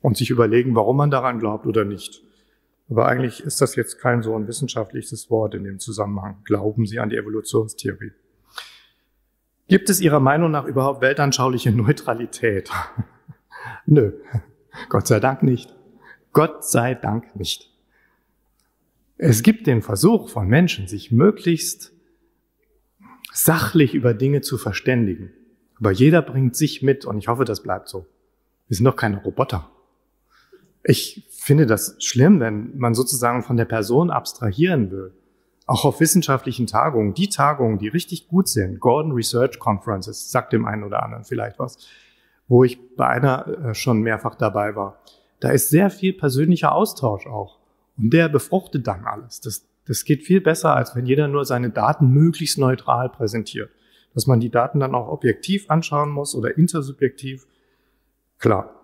und 0.00 0.16
sich 0.16 0.30
überlegen, 0.30 0.74
warum 0.74 0.96
man 0.96 1.10
daran 1.10 1.38
glaubt 1.38 1.66
oder 1.66 1.84
nicht. 1.84 2.22
Aber 2.90 3.06
eigentlich 3.06 3.42
ist 3.42 3.60
das 3.60 3.76
jetzt 3.76 3.98
kein 3.98 4.22
so 4.22 4.34
ein 4.34 4.46
wissenschaftliches 4.48 5.30
Wort 5.30 5.54
in 5.54 5.64
dem 5.64 5.78
Zusammenhang. 5.78 6.38
Glauben 6.44 6.86
Sie 6.86 6.98
an 6.98 7.10
die 7.10 7.16
Evolutionstheorie? 7.16 8.12
Gibt 9.66 9.90
es 9.90 10.00
Ihrer 10.00 10.20
Meinung 10.20 10.50
nach 10.50 10.64
überhaupt 10.64 11.02
weltanschauliche 11.02 11.70
Neutralität? 11.72 12.70
Nö, 13.86 14.12
Gott 14.88 15.06
sei 15.06 15.20
Dank 15.20 15.42
nicht. 15.42 15.74
Gott 16.32 16.64
sei 16.64 16.94
Dank 16.94 17.36
nicht. 17.36 17.70
Es 19.18 19.42
gibt 19.42 19.66
den 19.66 19.82
Versuch 19.82 20.30
von 20.30 20.46
Menschen, 20.46 20.86
sich 20.86 21.10
möglichst 21.10 21.92
sachlich 23.32 23.94
über 23.94 24.14
Dinge 24.14 24.40
zu 24.40 24.58
verständigen. 24.58 25.30
Aber 25.78 25.90
jeder 25.90 26.22
bringt 26.22 26.56
sich 26.56 26.82
mit 26.82 27.04
und 27.04 27.18
ich 27.18 27.28
hoffe, 27.28 27.44
das 27.44 27.62
bleibt 27.62 27.88
so. 27.88 28.06
Wir 28.66 28.76
sind 28.76 28.84
doch 28.84 28.96
keine 28.96 29.22
Roboter. 29.22 29.70
Ich 30.82 31.28
finde 31.30 31.66
das 31.66 31.96
schlimm, 32.00 32.40
wenn 32.40 32.76
man 32.76 32.94
sozusagen 32.94 33.42
von 33.42 33.56
der 33.56 33.64
Person 33.64 34.10
abstrahieren 34.10 34.90
will. 34.90 35.12
Auch 35.66 35.84
auf 35.84 36.00
wissenschaftlichen 36.00 36.66
Tagungen, 36.66 37.14
die 37.14 37.28
Tagungen, 37.28 37.78
die 37.78 37.88
richtig 37.88 38.28
gut 38.28 38.48
sind, 38.48 38.80
Gordon 38.80 39.12
Research 39.12 39.58
Conferences, 39.58 40.30
sagt 40.30 40.52
dem 40.52 40.64
einen 40.64 40.82
oder 40.82 41.02
anderen 41.02 41.24
vielleicht 41.24 41.58
was, 41.58 41.76
wo 42.48 42.64
ich 42.64 42.78
bei 42.96 43.06
einer 43.06 43.46
äh, 43.46 43.74
schon 43.74 44.00
mehrfach 44.00 44.34
dabei 44.34 44.74
war. 44.76 44.98
Da 45.40 45.50
ist 45.50 45.68
sehr 45.68 45.90
viel 45.90 46.14
persönlicher 46.14 46.72
Austausch 46.72 47.26
auch. 47.26 47.58
Und 47.96 48.10
der 48.12 48.28
befruchtet 48.28 48.86
dann 48.86 49.04
alles. 49.04 49.40
Das, 49.40 49.66
das 49.88 50.04
geht 50.04 50.22
viel 50.22 50.40
besser, 50.42 50.76
als 50.76 50.94
wenn 50.94 51.06
jeder 51.06 51.28
nur 51.28 51.46
seine 51.46 51.70
Daten 51.70 52.08
möglichst 52.08 52.58
neutral 52.58 53.08
präsentiert. 53.08 53.70
Dass 54.14 54.26
man 54.26 54.38
die 54.38 54.50
Daten 54.50 54.80
dann 54.80 54.94
auch 54.94 55.08
objektiv 55.08 55.70
anschauen 55.70 56.10
muss 56.10 56.34
oder 56.34 56.56
intersubjektiv. 56.56 57.46
Klar. 58.38 58.74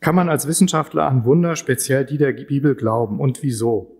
Kann 0.00 0.16
man 0.16 0.28
als 0.28 0.48
Wissenschaftler 0.48 1.06
an 1.06 1.24
Wunder, 1.24 1.54
speziell 1.54 2.04
die 2.04 2.18
der 2.18 2.32
Bibel, 2.32 2.74
glauben 2.74 3.20
und 3.20 3.42
wieso? 3.44 3.96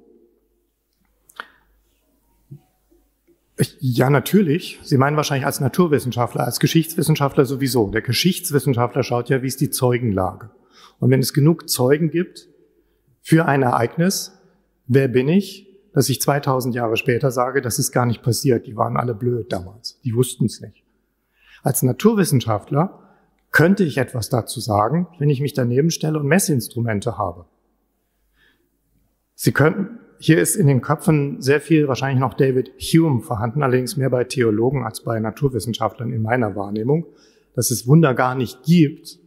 Ja, 3.79 4.11
natürlich. 4.11 4.81
Sie 4.83 4.97
meinen 4.97 5.17
wahrscheinlich 5.17 5.47
als 5.47 5.61
Naturwissenschaftler, 5.61 6.45
als 6.45 6.59
Geschichtswissenschaftler 6.59 7.45
sowieso. 7.45 7.89
Der 7.91 8.03
Geschichtswissenschaftler 8.03 9.05
schaut 9.05 9.29
ja, 9.29 9.43
wie 9.43 9.47
ist 9.47 9.61
die 9.61 9.71
Zeugenlage. 9.71 10.51
Und 10.99 11.11
wenn 11.11 11.21
es 11.21 11.33
genug 11.33 11.69
Zeugen 11.69 12.11
gibt 12.11 12.49
für 13.21 13.47
ein 13.47 13.63
Ereignis, 13.63 14.42
wer 14.95 15.09
bin 15.09 15.29
ich, 15.29 15.69
dass 15.93 16.09
ich 16.09 16.21
2000 16.21 16.75
Jahre 16.75 16.97
später 16.97 17.31
sage, 17.31 17.61
das 17.61 17.79
ist 17.79 17.93
gar 17.93 18.07
nicht 18.07 18.23
passiert, 18.23 18.67
die 18.67 18.77
waren 18.77 18.97
alle 18.97 19.15
blöd 19.15 19.53
damals, 19.53 20.01
die 20.05 20.15
wussten 20.15 20.47
es 20.47 20.61
nicht. 20.61 20.83
Als 21.63 21.83
Naturwissenschaftler 21.83 22.99
könnte 23.51 23.85
ich 23.85 23.99
etwas 23.99 24.29
dazu 24.29 24.61
sagen, 24.61 25.07
wenn 25.19 25.31
ich 25.31 25.41
mich 25.41 25.53
daneben 25.53 25.91
stelle 25.91 26.19
und 26.19 26.27
Messinstrumente 26.27 27.19
habe. 27.19 27.45
Sie 29.35 29.53
könnten, 29.53 29.99
hier 30.19 30.41
ist 30.41 30.57
in 30.57 30.67
den 30.67 30.81
Köpfen 30.81 31.41
sehr 31.43 31.61
viel 31.61 31.89
wahrscheinlich 31.89 32.21
noch 32.21 32.35
David 32.35 32.71
Hume 32.79 33.21
vorhanden, 33.21 33.63
allerdings 33.63 33.97
mehr 33.97 34.11
bei 34.11 34.25
Theologen 34.25 34.85
als 34.85 35.03
bei 35.03 35.21
Naturwissenschaftlern 35.21 36.13
in 36.13 36.23
meiner 36.23 36.57
Wahrnehmung, 36.57 37.07
dass 37.55 37.71
es 37.71 37.87
Wunder 37.87 38.15
gar 38.15 38.35
nicht 38.35 38.63
gibt. 38.63 39.19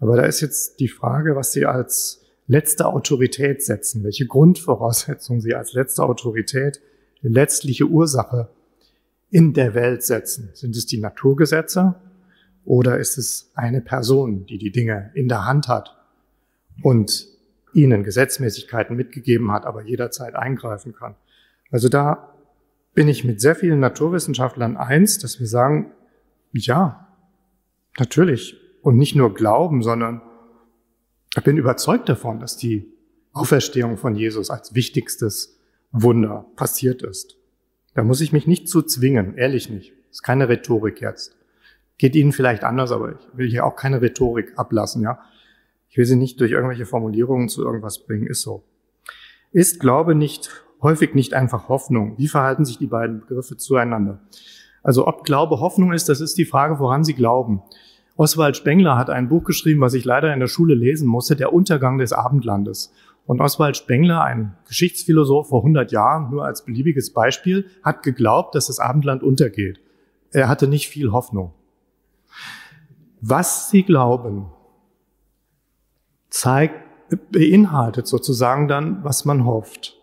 Aber 0.00 0.16
da 0.16 0.24
ist 0.24 0.40
jetzt 0.40 0.80
die 0.80 0.88
Frage, 0.88 1.36
was 1.36 1.52
Sie 1.52 1.64
als 1.64 2.21
letzte 2.46 2.86
Autorität 2.86 3.62
setzen, 3.62 4.04
welche 4.04 4.26
Grundvoraussetzungen 4.26 5.40
Sie 5.40 5.54
als 5.54 5.72
letzte 5.72 6.02
Autorität, 6.02 6.80
letztliche 7.22 7.86
Ursache 7.86 8.48
in 9.30 9.52
der 9.54 9.74
Welt 9.74 10.02
setzen. 10.02 10.50
Sind 10.54 10.76
es 10.76 10.86
die 10.86 11.00
Naturgesetze 11.00 11.94
oder 12.64 12.98
ist 12.98 13.16
es 13.16 13.50
eine 13.54 13.80
Person, 13.80 14.46
die 14.46 14.58
die 14.58 14.72
Dinge 14.72 15.10
in 15.14 15.28
der 15.28 15.46
Hand 15.46 15.68
hat 15.68 15.96
und 16.82 17.26
ihnen 17.72 18.04
Gesetzmäßigkeiten 18.04 18.94
mitgegeben 18.96 19.50
hat, 19.50 19.64
aber 19.64 19.82
jederzeit 19.82 20.34
eingreifen 20.34 20.92
kann? 20.92 21.14
Also 21.70 21.88
da 21.88 22.34
bin 22.94 23.08
ich 23.08 23.24
mit 23.24 23.40
sehr 23.40 23.54
vielen 23.54 23.80
Naturwissenschaftlern 23.80 24.76
eins, 24.76 25.18
dass 25.18 25.40
wir 25.40 25.46
sagen, 25.46 25.92
ja, 26.52 27.08
natürlich. 27.98 28.58
Und 28.82 28.98
nicht 28.98 29.14
nur 29.14 29.32
glauben, 29.32 29.82
sondern 29.82 30.20
ich 31.36 31.42
bin 31.42 31.56
überzeugt 31.56 32.08
davon, 32.08 32.40
dass 32.40 32.56
die 32.56 32.92
Auferstehung 33.32 33.96
von 33.96 34.14
Jesus 34.14 34.50
als 34.50 34.74
wichtigstes 34.74 35.58
Wunder 35.90 36.46
passiert 36.56 37.02
ist. 37.02 37.36
Da 37.94 38.04
muss 38.04 38.20
ich 38.20 38.32
mich 38.32 38.46
nicht 38.46 38.68
zu 38.68 38.82
zwingen, 38.82 39.36
ehrlich 39.36 39.70
nicht. 39.70 39.92
Das 40.08 40.18
ist 40.18 40.22
keine 40.22 40.48
Rhetorik 40.48 41.00
jetzt. 41.00 41.36
Geht 41.98 42.16
Ihnen 42.16 42.32
vielleicht 42.32 42.64
anders, 42.64 42.92
aber 42.92 43.12
ich 43.12 43.36
will 43.36 43.48
hier 43.48 43.64
auch 43.64 43.76
keine 43.76 44.00
Rhetorik 44.02 44.58
ablassen, 44.58 45.02
ja. 45.02 45.20
Ich 45.88 45.98
will 45.98 46.06
Sie 46.06 46.16
nicht 46.16 46.40
durch 46.40 46.52
irgendwelche 46.52 46.86
Formulierungen 46.86 47.48
zu 47.48 47.62
irgendwas 47.62 48.04
bringen, 48.04 48.26
ist 48.26 48.42
so. 48.42 48.64
Ist 49.52 49.80
Glaube 49.80 50.14
nicht, 50.14 50.50
häufig 50.80 51.14
nicht 51.14 51.34
einfach 51.34 51.68
Hoffnung? 51.68 52.16
Wie 52.18 52.28
verhalten 52.28 52.64
sich 52.64 52.78
die 52.78 52.86
beiden 52.86 53.20
Begriffe 53.20 53.56
zueinander? 53.56 54.20
Also 54.82 55.06
ob 55.06 55.24
Glaube 55.24 55.60
Hoffnung 55.60 55.92
ist, 55.92 56.08
das 56.08 56.20
ist 56.20 56.38
die 56.38 56.46
Frage, 56.46 56.78
woran 56.78 57.04
Sie 57.04 57.14
glauben. 57.14 57.62
Oswald 58.22 58.56
Spengler 58.56 58.96
hat 58.96 59.10
ein 59.10 59.28
Buch 59.28 59.42
geschrieben, 59.42 59.80
was 59.80 59.94
ich 59.94 60.04
leider 60.04 60.32
in 60.32 60.38
der 60.38 60.46
Schule 60.46 60.76
lesen 60.76 61.08
musste, 61.08 61.34
Der 61.34 61.52
Untergang 61.52 61.98
des 61.98 62.12
Abendlandes. 62.12 62.92
Und 63.26 63.40
Oswald 63.40 63.76
Spengler, 63.76 64.22
ein 64.22 64.56
Geschichtsphilosoph 64.68 65.48
vor 65.48 65.62
100 65.62 65.90
Jahren, 65.90 66.30
nur 66.30 66.44
als 66.44 66.64
beliebiges 66.64 67.12
Beispiel, 67.12 67.66
hat 67.82 68.04
geglaubt, 68.04 68.54
dass 68.54 68.68
das 68.68 68.78
Abendland 68.78 69.24
untergeht. 69.24 69.80
Er 70.30 70.48
hatte 70.48 70.68
nicht 70.68 70.86
viel 70.86 71.10
Hoffnung. 71.10 71.52
Was 73.20 73.70
sie 73.70 73.82
glauben, 73.82 74.52
zeigt, 76.30 76.76
beinhaltet 77.32 78.06
sozusagen 78.06 78.68
dann, 78.68 79.02
was 79.02 79.24
man 79.24 79.44
hofft. 79.44 80.00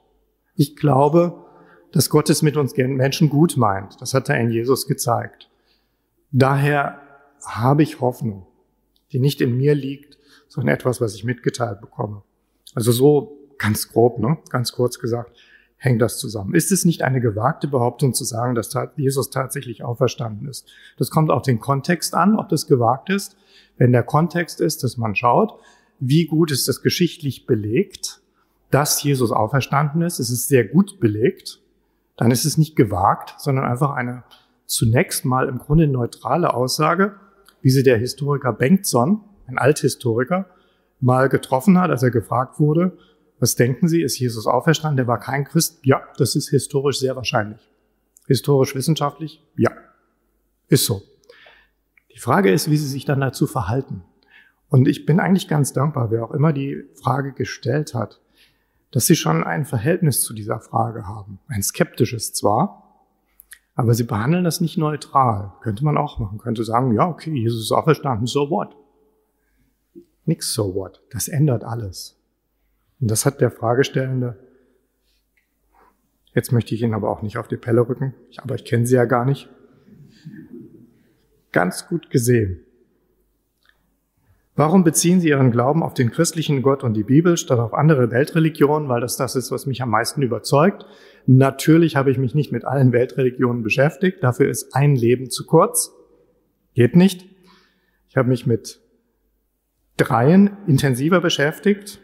Ich 0.56 0.76
glaube, 0.76 1.46
dass 1.94 2.10
Gott 2.10 2.30
es 2.30 2.42
mit 2.42 2.58
uns 2.58 2.76
Menschen 2.76 3.30
gut 3.30 3.56
meint. 3.56 4.02
Das 4.02 4.14
hat 4.14 4.28
er 4.28 4.42
in 4.42 4.50
Jesus 4.50 4.88
gezeigt. 4.88 5.50
Daher 6.32 7.02
habe 7.46 7.84
ich 7.84 8.02
Hoffnung, 8.02 8.46
die 9.12 9.20
nicht 9.20 9.42
in 9.42 9.58
mir 9.58 9.76
liegt, 9.76 10.18
sondern 10.48 10.76
etwas, 10.76 11.02
was 11.02 11.16
ich 11.16 11.24
mitgeteilt 11.24 11.82
bekomme. 11.82 12.24
Also 12.76 12.92
so 12.92 13.38
ganz 13.58 13.90
grob, 13.90 14.20
ne? 14.20 14.38
ganz 14.50 14.72
kurz 14.72 15.00
gesagt, 15.00 15.36
hängt 15.78 16.02
das 16.02 16.18
zusammen. 16.18 16.54
Ist 16.54 16.72
es 16.72 16.86
nicht 16.86 17.04
eine 17.04 17.22
gewagte 17.22 17.68
Behauptung 17.68 18.14
zu 18.14 18.26
sagen, 18.26 18.54
dass 18.54 18.76
Jesus 18.98 19.30
tatsächlich 19.30 19.84
auferstanden 19.84 20.48
ist? 20.48 20.68
Das 20.98 21.10
kommt 21.10 21.32
auf 21.32 21.42
den 21.42 21.60
Kontext 21.60 22.14
an, 22.14 22.38
ob 22.38 22.50
das 22.50 22.68
gewagt 22.68 23.10
ist. 23.10 23.38
Wenn 23.78 23.94
der 23.94 24.04
Kontext 24.04 24.60
ist, 24.60 24.84
dass 24.84 24.98
man 24.98 25.16
schaut, 25.16 25.54
wie 26.00 26.26
gut 26.26 26.52
ist 26.52 26.68
das 26.68 26.82
geschichtlich 26.82 27.46
belegt, 27.46 28.22
dass 28.72 29.02
Jesus 29.02 29.32
auferstanden 29.32 30.02
ist, 30.02 30.20
es 30.20 30.30
ist 30.30 30.48
sehr 30.48 30.66
gut 30.66 31.00
belegt, 31.00 31.60
dann 32.18 32.32
ist 32.32 32.46
es 32.46 32.58
nicht 32.58 32.76
gewagt, 32.76 33.36
sondern 33.38 33.66
einfach 33.66 33.92
eine 33.92 34.24
zunächst 34.66 35.26
mal 35.26 35.48
im 35.48 35.58
Grunde 35.58 35.88
neutrale 35.88 36.54
Aussage, 36.54 37.16
wie 37.62 37.70
sie 37.70 37.84
der 37.84 37.98
Historiker 37.98 38.54
Bengtson, 38.54 39.22
ein 39.48 39.58
Althistoriker, 39.58 40.48
mal 41.00 41.30
getroffen 41.30 41.80
hat, 41.80 41.90
als 41.90 42.04
er 42.04 42.12
gefragt 42.12 42.60
wurde, 42.60 42.98
was 43.40 43.56
denken 43.56 43.88
Sie, 43.88 44.02
ist 44.02 44.20
Jesus 44.20 44.48
auferstanden? 44.48 44.98
Der 44.98 45.08
war 45.08 45.20
kein 45.20 45.46
Christ? 45.46 45.80
Ja, 45.84 46.04
das 46.18 46.36
ist 46.36 46.50
historisch 46.50 47.00
sehr 47.00 47.16
wahrscheinlich. 47.16 47.72
Historisch 48.28 48.76
wissenschaftlich? 48.76 49.42
Ja, 49.56 49.72
ist 50.68 50.86
so. 50.86 51.02
Die 52.14 52.20
Frage 52.20 52.52
ist, 52.52 52.70
wie 52.70 52.78
Sie 52.78 52.88
sich 52.88 53.06
dann 53.06 53.22
dazu 53.22 53.48
verhalten. 53.48 54.04
Und 54.68 54.88
ich 54.88 55.06
bin 55.06 55.20
eigentlich 55.20 55.48
ganz 55.48 55.72
dankbar, 55.74 56.12
wer 56.12 56.24
auch 56.26 56.32
immer 56.32 56.52
die 56.52 56.84
Frage 57.02 57.32
gestellt 57.32 57.94
hat, 57.94 58.20
dass 58.92 59.08
Sie 59.08 59.16
schon 59.16 59.44
ein 59.44 59.66
Verhältnis 59.66 60.22
zu 60.22 60.34
dieser 60.34 60.60
Frage 60.60 61.08
haben. 61.08 61.40
Ein 61.48 61.64
skeptisches 61.64 62.34
zwar, 62.34 62.89
aber 63.80 63.94
Sie 63.94 64.04
behandeln 64.04 64.44
das 64.44 64.60
nicht 64.60 64.78
neutral. 64.78 65.54
Könnte 65.62 65.86
man 65.86 65.96
auch 65.96 66.20
machen. 66.20 66.38
Könnte 66.38 66.66
sagen, 66.66 66.92
ja, 66.92 67.08
okay, 67.08 67.32
Jesus 67.32 67.62
ist 67.62 67.72
auferstanden, 67.72 68.28
so 68.28 68.50
what? 68.50 68.76
Nix 70.26 70.54
so 70.54 70.76
what. 70.76 71.02
Das 71.12 71.30
ändert 71.30 71.64
alles. 71.64 72.20
Und 73.00 73.10
das 73.10 73.26
hat 73.26 73.40
der 73.40 73.52
Fragestellende, 73.52 74.38
jetzt 76.36 76.52
möchte 76.52 76.76
ich 76.76 76.82
ihn 76.82 76.94
aber 76.94 77.10
auch 77.10 77.22
nicht 77.22 77.38
auf 77.38 77.48
die 77.48 77.56
Pelle 77.56 77.88
rücken, 77.88 78.14
aber 78.36 78.56
ich 78.56 78.66
kenne 78.66 78.86
sie 78.86 78.96
ja 78.96 79.06
gar 79.06 79.24
nicht, 79.24 79.48
ganz 81.54 81.88
gut 81.88 82.10
gesehen. 82.10 82.60
Warum 84.60 84.84
beziehen 84.84 85.22
Sie 85.22 85.30
Ihren 85.30 85.52
Glauben 85.52 85.82
auf 85.84 85.94
den 85.94 86.12
christlichen 86.12 86.62
Gott 86.62 86.84
und 86.84 86.94
die 86.94 87.06
Bibel 87.06 87.38
statt 87.38 87.60
auf 87.60 87.74
andere 87.74 88.12
Weltreligionen? 88.12 88.90
Weil 88.90 89.00
das 89.00 89.16
das 89.16 89.38
ist, 89.38 89.52
was 89.52 89.66
mich 89.66 89.82
am 89.82 89.90
meisten 89.90 90.22
überzeugt. 90.22 90.86
Natürlich 91.26 91.96
habe 91.96 92.12
ich 92.12 92.18
mich 92.18 92.36
nicht 92.36 92.52
mit 92.52 92.66
allen 92.66 92.92
Weltreligionen 92.92 93.64
beschäftigt. 93.64 94.22
Dafür 94.22 94.50
ist 94.50 94.76
ein 94.76 94.98
Leben 94.98 95.30
zu 95.30 95.46
kurz. 95.46 95.94
Geht 96.74 96.98
nicht. 96.98 97.26
Ich 98.10 98.18
habe 98.18 98.28
mich 98.28 98.48
mit 98.48 98.82
dreien 99.96 100.58
intensiver 100.68 101.22
beschäftigt 101.22 102.02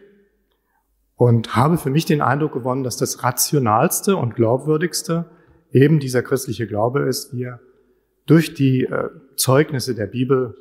und 1.18 1.58
habe 1.58 1.78
für 1.78 1.90
mich 1.90 2.06
den 2.06 2.22
Eindruck 2.22 2.54
gewonnen, 2.54 2.86
dass 2.86 2.96
das 2.96 3.22
rationalste 3.22 4.16
und 4.16 4.34
glaubwürdigste 4.34 5.26
eben 5.74 6.00
dieser 6.00 6.24
christliche 6.24 6.68
Glaube 6.68 7.02
ist, 7.02 7.34
wie 7.34 7.44
er 7.44 7.60
durch 8.26 8.54
die 8.54 8.86
äh, 8.86 9.10
Zeugnisse 9.36 9.94
der 9.94 10.08
Bibel 10.08 10.56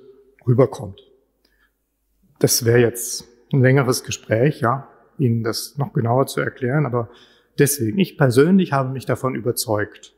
rüberkommt. 0.44 1.13
Das 2.38 2.64
wäre 2.64 2.80
jetzt 2.80 3.26
ein 3.52 3.60
längeres 3.60 4.04
Gespräch, 4.04 4.60
ja, 4.60 4.88
Ihnen 5.18 5.44
das 5.44 5.78
noch 5.78 5.92
genauer 5.92 6.26
zu 6.26 6.40
erklären, 6.40 6.86
aber 6.86 7.08
deswegen, 7.58 7.98
ich 7.98 8.18
persönlich 8.18 8.72
habe 8.72 8.90
mich 8.90 9.06
davon 9.06 9.34
überzeugt, 9.34 10.14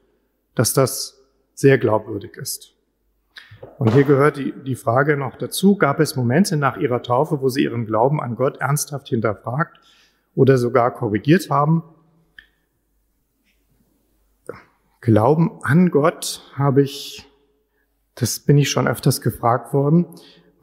dass 0.54 0.72
das 0.72 1.22
sehr 1.54 1.78
glaubwürdig 1.78 2.36
ist. 2.36 2.74
Und 3.78 3.92
hier 3.92 4.04
gehört 4.04 4.38
die, 4.38 4.52
die 4.52 4.74
Frage 4.74 5.16
noch 5.16 5.36
dazu, 5.36 5.76
gab 5.76 6.00
es 6.00 6.16
Momente 6.16 6.56
nach 6.56 6.78
ihrer 6.78 7.02
Taufe, 7.02 7.40
wo 7.40 7.48
sie 7.48 7.64
ihren 7.64 7.86
Glauben 7.86 8.22
an 8.22 8.36
Gott 8.36 8.58
ernsthaft 8.58 9.08
hinterfragt 9.08 9.78
oder 10.34 10.56
sogar 10.56 10.94
korrigiert 10.94 11.50
haben? 11.50 11.82
Glauben 15.02 15.60
an 15.62 15.90
Gott 15.90 16.42
habe 16.54 16.82
ich, 16.82 17.30
das 18.14 18.40
bin 18.40 18.56
ich 18.58 18.70
schon 18.70 18.88
öfters 18.88 19.20
gefragt 19.20 19.74
worden 19.74 20.06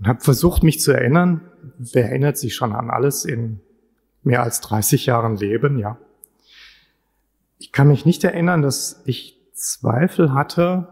und 0.03 0.09
habe 0.09 0.19
versucht, 0.19 0.63
mich 0.63 0.81
zu 0.81 0.91
erinnern. 0.91 1.49
Wer 1.77 2.09
erinnert 2.09 2.37
sich 2.37 2.55
schon 2.55 2.73
an 2.73 2.89
alles 2.89 3.23
in 3.23 3.61
mehr 4.21 4.43
als 4.43 4.59
30 4.59 5.05
Jahren 5.05 5.37
Leben? 5.37 5.79
Ja. 5.79 5.97
Ich 7.57 7.71
kann 7.71 7.87
mich 7.87 8.05
nicht 8.05 8.21
erinnern, 8.25 8.61
dass 8.61 9.01
ich 9.05 9.39
Zweifel 9.53 10.33
hatte, 10.33 10.89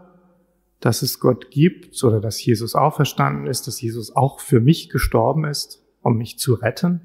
dass 0.80 1.02
es 1.02 1.20
Gott 1.20 1.50
gibt 1.50 2.02
oder 2.02 2.22
dass 2.22 2.42
Jesus 2.42 2.74
auferstanden 2.74 3.46
ist, 3.46 3.66
dass 3.66 3.82
Jesus 3.82 4.16
auch 4.16 4.40
für 4.40 4.60
mich 4.60 4.88
gestorben 4.88 5.44
ist, 5.44 5.84
um 6.00 6.16
mich 6.16 6.38
zu 6.38 6.54
retten. 6.54 7.02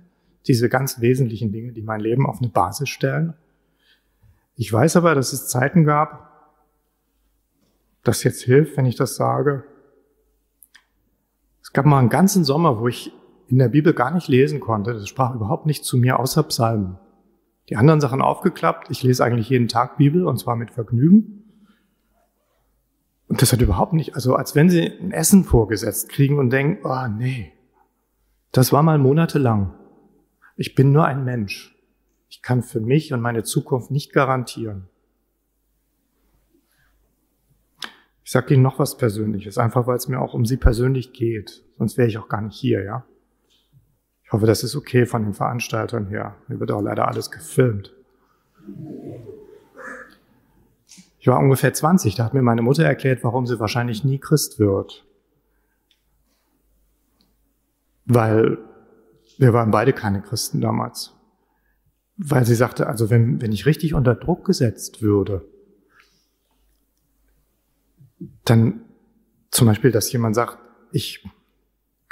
Diese 0.48 0.70
ganz 0.70 1.02
wesentlichen 1.02 1.52
Dinge, 1.52 1.74
die 1.74 1.82
mein 1.82 2.00
Leben 2.00 2.26
auf 2.26 2.38
eine 2.38 2.48
Basis 2.48 2.88
stellen. 2.88 3.34
Ich 4.56 4.72
weiß 4.72 4.96
aber, 4.96 5.14
dass 5.14 5.34
es 5.34 5.50
Zeiten 5.50 5.84
gab, 5.84 6.56
das 8.06 8.24
jetzt 8.24 8.44
hilft, 8.44 8.78
wenn 8.78 8.86
ich 8.86 8.96
das 8.96 9.18
sage. 9.18 9.66
Gab 11.78 11.86
mal 11.86 12.00
einen 12.00 12.10
ganzen 12.10 12.44
Sommer, 12.44 12.80
wo 12.80 12.88
ich 12.88 13.14
in 13.50 13.60
der 13.60 13.68
Bibel 13.68 13.94
gar 13.94 14.10
nicht 14.10 14.28
lesen 14.28 14.60
konnte. 14.60 14.94
Das 14.94 15.08
sprach 15.08 15.36
überhaupt 15.36 15.68
nicht 15.68 15.86
zu 15.86 15.98
mir 15.98 16.18
außer 16.18 16.42
Psalmen. 16.42 16.98
Die 17.70 17.76
anderen 17.76 18.02
Sachen 18.02 18.20
aufgeklappt. 18.20 18.90
Ich 18.90 19.04
lese 19.04 19.24
eigentlich 19.24 19.50
jeden 19.50 19.68
Tag 19.68 19.96
Bibel 19.98 20.26
und 20.26 20.40
zwar 20.40 20.56
mit 20.56 20.72
Vergnügen. 20.72 21.44
Und 23.28 23.44
das 23.44 23.54
hat 23.54 23.62
überhaupt 23.62 23.94
nicht, 23.94 24.16
also 24.16 24.34
als 24.34 24.56
wenn 24.56 24.72
sie 24.72 24.88
ein 24.88 25.12
Essen 25.12 25.44
vorgesetzt 25.44 26.10
kriegen 26.10 26.40
und 26.40 26.50
denken, 26.50 26.84
oh 26.84 27.08
nee, 27.16 27.54
das 28.52 28.74
war 28.74 28.82
mal 28.82 28.98
monatelang. 28.98 29.76
Ich 30.56 30.74
bin 30.74 30.92
nur 30.92 31.06
ein 31.06 31.26
Mensch. 31.26 31.76
Ich 32.28 32.42
kann 32.42 32.64
für 32.64 32.82
mich 32.82 33.14
und 33.14 33.22
meine 33.22 33.44
Zukunft 33.44 33.92
nicht 33.92 34.14
garantieren. 34.14 34.90
Ich 38.24 38.32
sage 38.32 38.56
Ihnen 38.56 38.64
noch 38.64 38.80
was 38.80 38.98
Persönliches, 38.98 39.60
einfach 39.60 39.86
weil 39.86 39.98
es 39.98 40.08
mir 40.08 40.20
auch 40.20 40.34
um 40.34 40.44
Sie 40.44 40.58
persönlich 40.58 41.14
geht. 41.14 41.67
Sonst 41.78 41.98
wäre 41.98 42.08
ich 42.08 42.18
auch 42.18 42.28
gar 42.28 42.42
nicht 42.42 42.58
hier, 42.58 42.84
ja? 42.84 43.06
Ich 44.24 44.32
hoffe, 44.34 44.46
das 44.46 44.64
ist 44.64 44.76
okay 44.76 45.06
von 45.06 45.24
den 45.24 45.34
Veranstaltern 45.34 46.08
her. 46.08 46.36
Mir 46.48 46.60
wird 46.60 46.72
auch 46.72 46.82
leider 46.82 47.08
alles 47.08 47.32
gefilmt. 47.32 47.94
Ich 51.20 51.28
war 51.28 51.40
ungefähr 51.40 51.74
20, 51.74 52.16
da 52.16 52.26
hat 52.26 52.34
mir 52.34 52.42
meine 52.42 52.62
Mutter 52.62 52.84
erklärt, 52.84 53.24
warum 53.24 53.46
sie 53.46 53.60
wahrscheinlich 53.60 54.04
nie 54.04 54.20
Christ 54.20 54.60
wird. 54.60 55.06
Weil 58.06 58.58
wir 59.38 59.54
waren 59.54 59.72
beide 59.72 59.94
keine 59.94 60.22
Christen 60.22 60.62
damals. 60.62 61.14
Weil 62.18 62.46
sie 62.46 62.56
sagte, 62.56 62.88
also 62.88 63.10
wenn, 63.10 63.42
wenn 63.42 63.52
ich 63.52 63.66
richtig 63.66 63.94
unter 63.94 64.16
Druck 64.16 64.46
gesetzt 64.46 65.02
würde, 65.02 65.48
dann 68.44 68.82
zum 69.52 69.68
Beispiel, 69.68 69.92
dass 69.92 70.12
jemand 70.12 70.36
sagt, 70.36 70.58
ich 70.92 71.24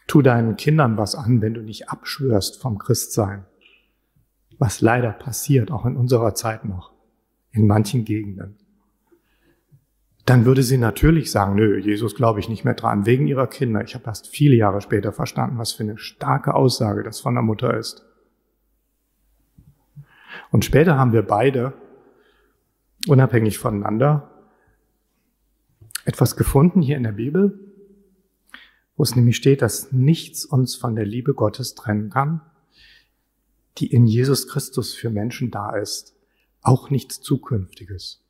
tu 0.08 0.22
deinen 0.22 0.56
Kindern 0.56 0.98
was 0.98 1.15
an, 1.15 1.41
wenn 1.41 1.54
du 1.54 1.62
nicht 1.62 1.89
abschwörst 1.89 2.62
vom 2.62 2.78
Christsein. 2.78 3.46
Was 4.58 4.82
leider 4.82 5.12
passiert, 5.12 5.72
auch 5.72 5.86
in 5.86 5.98
unserer 5.98 6.34
Zeit 6.34 6.65
noch, 6.65 6.94
in 7.52 7.68
manchen 7.68 8.06
Gegenden. 8.06 8.58
Dann 10.26 10.46
würde 10.46 10.63
sie 10.63 10.78
natürlich 10.78 11.30
sagen, 11.30 11.56
nö, 11.56 11.78
Jesus 11.78 12.15
glaube 12.15 12.39
ich 12.39 12.50
nicht 12.50 12.65
mehr 12.65 12.74
dran, 12.74 13.06
wegen 13.06 13.28
ihrer 13.28 13.48
Kinder. 13.48 13.84
Ich 13.84 13.94
habe 13.94 14.06
erst 14.06 14.28
viele 14.28 14.56
Jahre 14.56 14.82
später 14.82 15.12
verstanden, 15.12 15.60
was 15.60 15.74
für 15.74 15.84
eine 15.84 15.98
starke 15.98 16.56
Aussage 16.56 17.04
das 17.04 17.20
von 17.20 17.36
der 17.36 17.44
Mutter 17.44 17.78
ist. 17.78 18.06
Und 20.52 20.65
später 20.65 20.98
haben 20.98 21.13
wir 21.13 21.22
beide, 21.22 21.74
unabhängig 23.08 23.60
voneinander, 23.60 24.32
etwas 26.06 26.36
gefunden 26.36 26.82
hier 26.82 26.98
in 26.98 27.04
der 27.04 27.12
Bibel, 27.12 27.60
wo 28.95 29.03
es 29.03 29.15
nämlich 29.15 29.36
steht, 29.36 29.62
dass 29.62 29.91
nichts 29.91 30.45
uns 30.45 30.75
von 30.75 30.95
der 30.95 31.05
Liebe 31.05 31.34
Gottes 31.34 31.75
trennen 31.75 32.10
kann, 32.10 32.41
die 33.77 33.88
in 33.88 34.05
Jesus 34.05 34.47
Christus 34.47 34.93
für 34.93 35.10
Menschen 35.10 35.51
da 35.51 35.75
ist, 35.75 36.15
auch 36.62 36.89
nichts 36.89 37.21
Zukünftiges. 37.21 38.23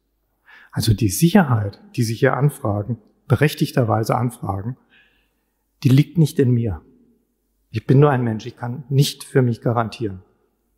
Also 0.71 0.93
die 0.93 1.09
Sicherheit, 1.09 1.79
die 1.95 2.03
Sie 2.03 2.15
hier 2.15 2.35
anfragen, 2.35 2.97
berechtigterweise 3.27 4.15
anfragen, 4.15 4.77
die 5.83 5.89
liegt 5.89 6.17
nicht 6.17 6.39
in 6.39 6.51
mir. 6.51 6.81
Ich 7.69 7.85
bin 7.85 7.99
nur 7.99 8.09
ein 8.09 8.23
Mensch, 8.23 8.45
ich 8.45 8.57
kann 8.57 8.83
nicht 8.89 9.23
für 9.23 9.41
mich 9.41 9.61
garantieren. 9.61 10.21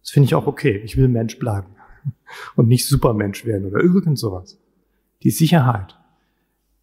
Das 0.02 0.12
finde 0.12 0.26
ich 0.26 0.36
auch 0.36 0.48
okay. 0.48 0.78
Ich 0.84 0.98
will 0.98 1.08
Mensch 1.08 1.40
bleiben 1.40 1.76
und 2.56 2.68
nicht 2.68 2.88
Supermensch 2.88 3.46
werden 3.46 3.68
oder 3.68 3.82
irgend 3.82 4.20
sowas. 4.20 4.60
Die 5.24 5.32
Sicherheit 5.32 5.98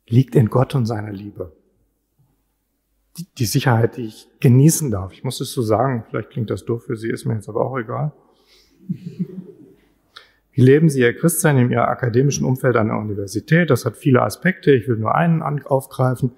liegt 0.07 0.35
in 0.35 0.51
Gott 0.51 0.75
und 0.75 0.87
seiner 0.87 1.13
Liebe. 1.13 1.57
Die, 3.17 3.27
die 3.39 3.47
Sicherheit, 3.47 3.97
die 3.97 4.07
ich 4.07 4.29
genießen 4.41 4.91
darf. 4.91 5.13
Ich 5.13 5.23
muss 5.23 5.41
es 5.41 5.53
so 5.53 5.63
sagen, 5.63 6.05
vielleicht 6.09 6.31
klingt 6.31 6.51
das 6.51 6.65
doof 6.65 6.85
für 6.85 6.97
Sie, 6.97 7.11
ist 7.11 7.25
mir 7.25 7.35
jetzt 7.35 7.49
aber 7.49 7.65
auch 7.65 7.79
egal. 7.79 8.13
Wie 10.53 10.63
leben 10.63 10.89
Sie 10.89 11.01
Ihr 11.01 11.15
Christsein 11.17 11.59
in 11.59 11.71
Ihrem 11.71 11.89
akademischen 11.89 12.45
Umfeld 12.45 12.77
an 12.77 12.89
der 12.89 12.97
Universität? 12.97 13.71
Das 13.71 13.85
hat 13.85 13.97
viele 13.97 14.23
Aspekte. 14.23 14.73
Ich 14.73 14.87
will 14.87 14.97
nur 14.97 15.15
einen 15.15 15.43
aufgreifen. 15.43 16.33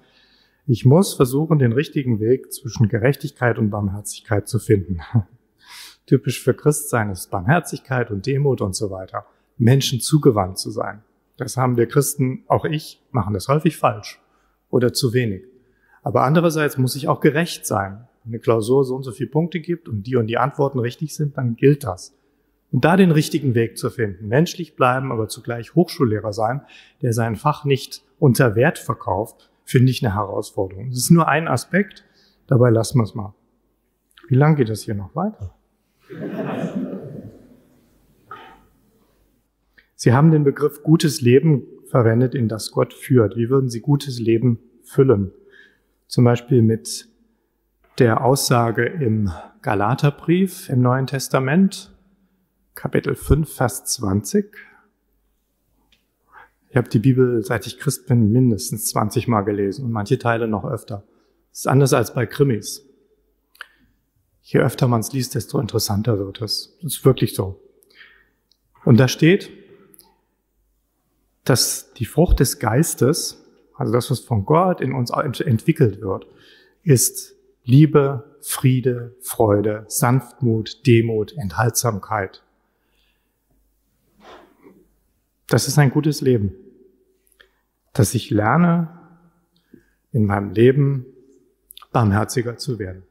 Ich 0.65 0.85
muss 0.85 1.13
versuchen, 1.13 1.59
den 1.59 1.71
richtigen 1.71 2.19
Weg 2.19 2.51
zwischen 2.51 2.89
Gerechtigkeit 2.89 3.57
und 3.57 3.69
Barmherzigkeit 3.69 4.47
zu 4.47 4.59
finden. 4.59 4.99
Typisch 6.07 6.43
für 6.43 6.53
Christsein 6.53 7.09
ist 7.09 7.31
Barmherzigkeit 7.31 8.11
und 8.11 8.25
Demut 8.25 8.61
und 8.61 8.75
so 8.75 8.89
weiter. 8.89 9.25
Menschen 9.57 9.99
zugewandt 9.99 10.57
zu 10.57 10.71
sein. 10.71 11.03
Das 11.37 11.55
haben 11.55 11.77
wir 11.77 11.87
Christen, 11.87 12.43
auch 12.47 12.65
ich, 12.65 13.01
machen 13.11 13.33
das 13.33 13.47
häufig 13.47 13.77
falsch 13.77 14.19
oder 14.69 14.93
zu 14.93 15.13
wenig. 15.13 15.43
Aber 16.07 16.23
andererseits 16.23 16.77
muss 16.77 16.95
ich 16.95 17.09
auch 17.09 17.19
gerecht 17.19 17.65
sein. 17.65 18.07
Wenn 18.23 18.31
eine 18.31 18.39
Klausur 18.39 18.85
so 18.85 18.95
und 18.95 19.03
so 19.03 19.11
viele 19.11 19.29
Punkte 19.29 19.59
gibt 19.59 19.89
und 19.89 20.03
die 20.07 20.15
und 20.15 20.27
die 20.27 20.37
Antworten 20.37 20.79
richtig 20.79 21.13
sind, 21.13 21.35
dann 21.35 21.57
gilt 21.57 21.83
das. 21.83 22.15
Und 22.71 22.85
da 22.85 22.95
den 22.95 23.11
richtigen 23.11 23.55
Weg 23.55 23.77
zu 23.77 23.89
finden, 23.89 24.29
menschlich 24.29 24.77
bleiben, 24.77 25.11
aber 25.11 25.27
zugleich 25.27 25.75
Hochschullehrer 25.75 26.31
sein, 26.31 26.61
der 27.01 27.11
sein 27.11 27.35
Fach 27.35 27.65
nicht 27.65 28.03
unter 28.19 28.55
Wert 28.55 28.79
verkauft, 28.79 29.51
finde 29.65 29.91
ich 29.91 30.01
eine 30.01 30.15
Herausforderung. 30.15 30.91
Das 30.91 30.97
ist 30.97 31.09
nur 31.09 31.27
ein 31.27 31.49
Aspekt, 31.49 32.05
dabei 32.47 32.69
lassen 32.69 32.99
wir 32.99 33.03
es 33.03 33.13
mal. 33.13 33.35
Wie 34.29 34.35
lange 34.35 34.55
geht 34.55 34.69
das 34.69 34.83
hier 34.83 34.95
noch 34.95 35.13
weiter? 35.13 35.55
Sie 39.95 40.13
haben 40.13 40.31
den 40.31 40.45
Begriff 40.45 40.83
gutes 40.83 41.19
Leben 41.19 41.63
verwendet, 41.83 42.33
in 42.33 42.47
das 42.47 42.71
Gott 42.71 42.93
führt. 42.93 43.35
Wie 43.35 43.49
würden 43.49 43.69
Sie 43.69 43.81
gutes 43.81 44.21
Leben 44.21 44.59
füllen? 44.83 45.33
Zum 46.07 46.23
Beispiel 46.23 46.61
mit 46.61 47.09
der 47.99 48.23
Aussage 48.23 48.85
im 48.85 49.31
Galaterbrief 49.61 50.69
im 50.69 50.81
Neuen 50.81 51.05
Testament, 51.05 51.93
Kapitel 52.75 53.15
5, 53.15 53.51
Vers 53.51 53.83
20. 53.85 54.55
Ich 56.69 56.77
habe 56.77 56.87
die 56.87 56.99
Bibel, 56.99 57.43
seit 57.43 57.67
ich 57.67 57.77
Christ 57.77 58.07
bin, 58.07 58.31
mindestens 58.31 58.87
20 58.89 59.27
Mal 59.27 59.41
gelesen 59.41 59.83
und 59.83 59.91
manche 59.91 60.17
Teile 60.17 60.47
noch 60.47 60.63
öfter. 60.63 61.03
Das 61.49 61.59
ist 61.59 61.67
anders 61.67 61.93
als 61.93 62.13
bei 62.13 62.25
Krimis. 62.25 62.85
Je 64.43 64.61
öfter 64.61 64.87
man 64.87 65.01
es 65.01 65.11
liest, 65.11 65.35
desto 65.35 65.59
interessanter 65.59 66.19
wird 66.19 66.41
es. 66.41 66.77
Das 66.81 66.93
ist 66.93 67.05
wirklich 67.05 67.35
so. 67.35 67.59
Und 68.85 68.97
da 68.97 69.09
steht, 69.09 69.49
dass 71.43 71.91
die 71.93 72.05
Frucht 72.05 72.39
des 72.39 72.59
Geistes, 72.59 73.43
also 73.77 73.93
das, 73.93 74.09
was 74.09 74.19
von 74.19 74.45
Gott 74.45 74.81
in 74.81 74.93
uns 74.93 75.11
entwickelt 75.11 76.01
wird, 76.01 76.25
ist 76.83 77.35
Liebe, 77.63 78.37
Friede, 78.41 79.15
Freude, 79.21 79.85
Sanftmut, 79.87 80.85
Demut, 80.87 81.33
Enthaltsamkeit. 81.37 82.43
Das 85.47 85.67
ist 85.67 85.77
ein 85.77 85.91
gutes 85.91 86.21
Leben, 86.21 86.53
dass 87.93 88.13
ich 88.13 88.29
lerne, 88.29 88.93
in 90.11 90.25
meinem 90.25 90.51
Leben 90.51 91.05
barmherziger 91.91 92.57
zu 92.57 92.79
werden. 92.79 93.03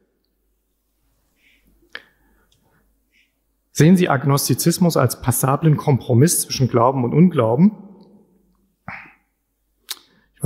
Sehen 3.71 3.95
Sie 3.95 4.09
Agnostizismus 4.09 4.97
als 4.97 5.21
passablen 5.21 5.77
Kompromiss 5.77 6.41
zwischen 6.41 6.67
Glauben 6.67 7.03
und 7.03 7.13
Unglauben? 7.13 7.86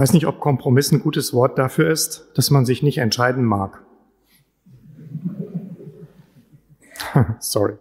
Ich 0.01 0.03
weiß 0.03 0.13
nicht, 0.13 0.25
ob 0.25 0.39
Kompromiss 0.39 0.91
ein 0.91 0.99
gutes 0.99 1.31
Wort 1.31 1.59
dafür 1.59 1.91
ist, 1.91 2.31
dass 2.33 2.49
man 2.49 2.65
sich 2.65 2.81
nicht 2.81 2.97
entscheiden 2.97 3.45
mag. 3.45 3.83
Sorry. 7.39 7.75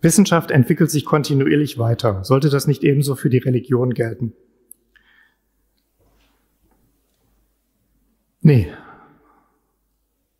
Wissenschaft 0.00 0.50
entwickelt 0.50 0.90
sich 0.90 1.04
kontinuierlich 1.04 1.78
weiter. 1.78 2.24
Sollte 2.24 2.50
das 2.50 2.66
nicht 2.66 2.82
ebenso 2.82 3.14
für 3.14 3.30
die 3.30 3.38
Religion 3.38 3.94
gelten? 3.94 4.32
Nee. 8.40 8.66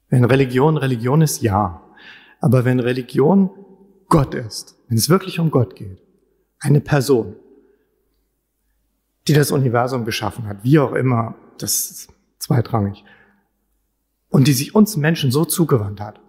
Wenn 0.09 0.25
Religion 0.25 0.77
Religion 0.77 1.23
ist, 1.23 1.43
ja. 1.43 1.81
Aber 2.41 2.65
wenn 2.65 2.81
Religion 2.81 3.51
Gott 4.09 4.35
ist, 4.35 4.77
wenn 4.89 4.99
es 4.99 5.09
wirklich 5.09 5.39
um 5.39 5.53
Gott 5.53 5.77
geht, 5.77 6.03
eine 6.59 6.81
Person, 6.81 7.37
die 9.29 9.33
das 9.33 9.51
Universum 9.51 10.05
geschaffen 10.05 10.47
hat, 10.47 10.65
wie 10.65 10.79
auch 10.79 10.93
immer, 10.93 11.35
das 11.59 11.91
ist 11.91 12.13
zweitrangig, 12.39 13.05
und 14.29 14.49
die 14.49 14.53
sich 14.53 14.75
uns 14.75 14.97
Menschen 14.97 15.31
so 15.31 15.45
zugewandt 15.45 16.01
hat, 16.01 16.21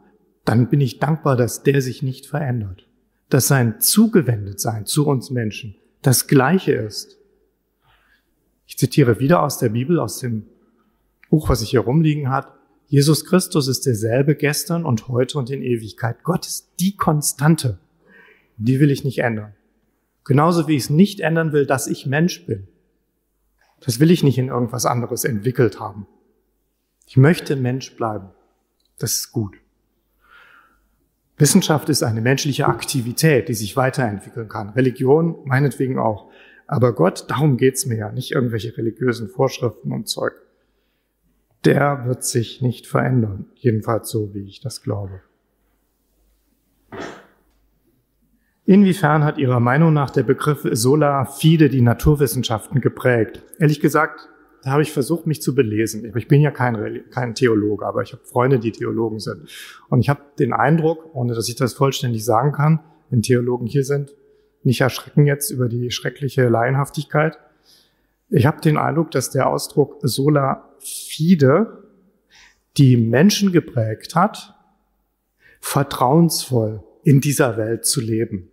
dann 0.46 0.70
bin 0.70 0.82
ich 0.82 1.00
dankbar, 1.00 1.38
dass 1.38 1.64
der 1.64 1.82
sich 1.82 2.04
nicht 2.04 2.26
verändert. 2.26 2.88
Dass 3.30 3.48
sein 3.48 3.80
Zugewendetsein 3.80 4.86
zu 4.86 5.08
uns 5.08 5.32
Menschen 5.32 5.76
das 6.02 6.28
Gleiche 6.28 6.74
ist. 6.74 7.18
Ich 8.68 8.78
zitiere 8.78 9.20
wieder 9.20 9.42
aus 9.42 9.58
der 9.58 9.70
Bibel, 9.70 10.00
aus 10.00 10.20
dem 10.20 10.46
Buch, 11.30 11.48
was 11.50 11.62
ich 11.62 11.70
hier 11.70 11.80
rumliegen 11.80 12.30
hat. 12.30 12.54
Jesus 12.88 13.26
Christus 13.26 13.68
ist 13.68 13.86
derselbe 13.86 14.36
gestern 14.36 14.86
und 14.86 15.08
heute 15.08 15.38
und 15.38 15.50
in 15.50 15.64
Ewigkeit. 15.64 16.24
Gott 16.24 16.46
ist 16.46 16.74
die 16.80 16.96
Konstante. 16.96 17.80
Die 18.58 18.80
will 18.80 18.92
ich 18.92 19.04
nicht 19.04 19.20
ändern. 19.20 19.54
Genauso 20.26 20.68
wie 20.68 20.76
ich 20.76 20.84
es 20.84 20.90
nicht 20.90 21.22
ändern 21.22 21.54
will, 21.54 21.66
dass 21.66 21.88
ich 21.88 22.06
Mensch 22.06 22.46
bin. 22.46 22.68
Das 23.86 24.00
will 24.00 24.12
ich 24.12 24.24
nicht 24.24 24.38
in 24.38 24.48
irgendwas 24.48 24.86
anderes 24.86 25.24
entwickelt 25.24 25.80
haben. 25.80 26.08
Ich 27.06 27.18
möchte 27.18 27.56
Mensch 27.56 27.96
bleiben. 27.96 28.30
Das 28.98 29.16
ist 29.16 29.32
gut. 29.32 29.58
Wissenschaft 31.38 31.90
ist 31.90 32.04
eine 32.04 32.22
menschliche 32.22 32.68
Aktivität, 32.68 33.50
die 33.50 33.54
sich 33.54 33.76
weiterentwickeln 33.76 34.48
kann. 34.48 34.70
Religion 34.70 35.38
meinetwegen 35.46 36.00
auch. 36.00 36.30
Aber 36.68 36.94
Gott, 36.94 37.26
darum 37.30 37.58
geht's 37.58 37.86
mir 37.86 37.98
ja, 37.98 38.12
nicht 38.12 38.32
irgendwelche 38.32 38.78
religiösen 38.78 39.28
Vorschriften 39.28 39.92
und 39.92 40.08
Zeug. 40.08 40.34
Der 41.66 42.06
wird 42.06 42.24
sich 42.24 42.62
nicht 42.62 42.88
verändern, 42.88 43.48
jedenfalls 43.56 44.10
so, 44.10 44.34
wie 44.34 44.46
ich 44.46 44.62
das 44.62 44.82
glaube. 44.82 45.22
Inwiefern 48.66 49.26
hat 49.26 49.38
Ihrer 49.38 49.60
Meinung 49.60 49.92
nach 49.92 50.10
der 50.10 50.24
Begriff 50.24 50.66
sola 50.72 51.26
fide 51.26 51.70
die 51.70 51.82
Naturwissenschaften 51.82 52.80
geprägt? 52.80 53.44
Ehrlich 53.60 53.82
gesagt, 53.82 54.30
da 54.64 54.72
habe 54.72 54.82
ich 54.82 54.94
versucht, 54.94 55.28
mich 55.28 55.42
zu 55.42 55.54
belesen. 55.54 56.10
Ich 56.16 56.30
bin 56.30 56.40
ja 56.40 56.50
kein, 56.50 57.04
kein 57.10 57.36
Theologe, 57.36 57.86
aber 57.86 58.04
ich 58.04 58.14
habe 58.14 58.24
Freunde, 58.24 58.60
die 58.60 58.72
Theologen 58.72 59.20
sind. 59.20 59.50
Und 59.90 60.00
ich 60.00 60.08
habe 60.08 60.22
den 60.40 60.54
Eindruck, 60.54 61.14
ohne 61.14 61.34
dass 61.34 61.50
ich 61.50 61.56
das 61.56 61.74
vollständig 61.74 62.24
sagen 62.24 62.54
kann, 62.54 62.80
wenn 63.10 63.22
Theologen 63.22 63.68
hier 63.68 63.84
sind, 63.84 64.16
nicht 64.64 64.80
erschrecken 64.80 65.26
jetzt 65.26 65.52
über 65.52 65.68
die 65.68 65.92
schreckliche 65.92 66.48
Laienhaftigkeit. 66.48 67.38
Ich 68.30 68.46
habe 68.46 68.62
den 68.62 68.78
Eindruck, 68.78 69.12
dass 69.12 69.30
der 69.30 69.50
Ausdruck 69.50 69.98
sola 70.04 70.70
fide 70.80 71.84
die 72.78 72.96
Menschen 72.96 73.52
geprägt 73.52 74.16
hat, 74.16 74.56
vertrauensvoll 75.60 76.82
in 77.04 77.20
dieser 77.20 77.58
Welt 77.58 77.86
zu 77.86 78.00
leben. 78.00 78.53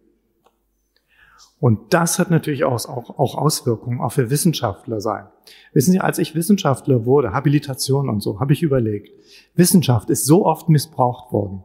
Und 1.61 1.92
das 1.92 2.18
hat 2.18 2.31
natürlich 2.31 2.64
auch, 2.64 2.87
auch, 2.87 3.18
auch 3.18 3.35
Auswirkungen 3.37 4.01
auch 4.01 4.12
für 4.12 4.31
Wissenschaftler 4.31 5.03
sein. 5.03 5.27
Wissen 5.75 5.92
Sie, 5.92 6.01
als 6.01 6.18
ich 6.18 6.35
Wissenschaftler 6.35 7.05
wurde, 7.05 7.35
Habilitation 7.35 8.09
und 8.09 8.23
so, 8.23 8.40
habe 8.40 8.55
ich 8.55 8.62
überlegt, 8.62 9.11
Wissenschaft 9.55 10.09
ist 10.09 10.25
so 10.25 10.46
oft 10.46 10.70
missbraucht 10.70 11.33
worden. 11.33 11.62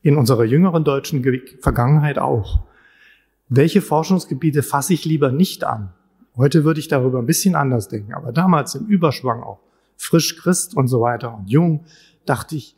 In 0.00 0.16
unserer 0.16 0.44
jüngeren 0.44 0.82
deutschen 0.82 1.22
Vergangenheit 1.60 2.18
auch. 2.18 2.60
Welche 3.50 3.82
Forschungsgebiete 3.82 4.62
fasse 4.62 4.94
ich 4.94 5.04
lieber 5.04 5.30
nicht 5.30 5.62
an? 5.64 5.92
Heute 6.36 6.64
würde 6.64 6.80
ich 6.80 6.88
darüber 6.88 7.18
ein 7.18 7.26
bisschen 7.26 7.54
anders 7.54 7.88
denken, 7.88 8.14
aber 8.14 8.32
damals 8.32 8.74
im 8.76 8.86
Überschwang 8.86 9.42
auch, 9.42 9.60
frisch 9.96 10.36
Christ 10.36 10.74
und 10.74 10.88
so 10.88 11.00
weiter 11.00 11.36
und 11.36 11.50
jung, 11.50 11.84
dachte 12.24 12.56
ich, 12.56 12.76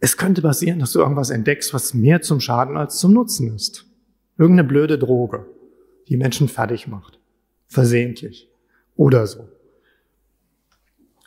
es 0.00 0.16
könnte 0.16 0.42
passieren, 0.42 0.80
dass 0.80 0.92
du 0.92 0.98
irgendwas 0.98 1.30
entdeckst, 1.30 1.72
was 1.72 1.94
mehr 1.94 2.20
zum 2.20 2.40
Schaden 2.40 2.76
als 2.76 2.98
zum 2.98 3.12
Nutzen 3.14 3.54
ist. 3.54 3.86
Irgendeine 4.36 4.68
blöde 4.68 4.98
Droge 4.98 5.46
die 6.08 6.16
Menschen 6.16 6.48
fertig 6.48 6.88
macht. 6.88 7.18
Versehentlich. 7.66 8.48
Oder 8.96 9.26
so. 9.26 9.48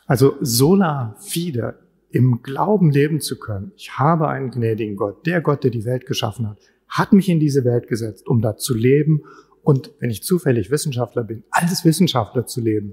Also 0.06 0.36
sola 0.40 1.16
fide, 1.20 1.78
im 2.10 2.42
Glauben 2.42 2.90
leben 2.90 3.20
zu 3.20 3.38
können. 3.38 3.72
Ich 3.76 3.98
habe 3.98 4.28
einen 4.28 4.50
gnädigen 4.50 4.96
Gott. 4.96 5.26
Der 5.26 5.40
Gott, 5.40 5.64
der 5.64 5.70
die 5.70 5.86
Welt 5.86 6.04
geschaffen 6.04 6.48
hat, 6.48 6.58
hat 6.88 7.12
mich 7.12 7.28
in 7.28 7.40
diese 7.40 7.64
Welt 7.64 7.88
gesetzt, 7.88 8.26
um 8.26 8.42
da 8.42 8.56
zu 8.56 8.74
leben 8.74 9.22
und, 9.62 9.92
wenn 10.00 10.10
ich 10.10 10.22
zufällig 10.22 10.70
Wissenschaftler 10.70 11.24
bin, 11.24 11.44
als 11.50 11.84
Wissenschaftler 11.84 12.46
zu 12.46 12.60
leben, 12.60 12.92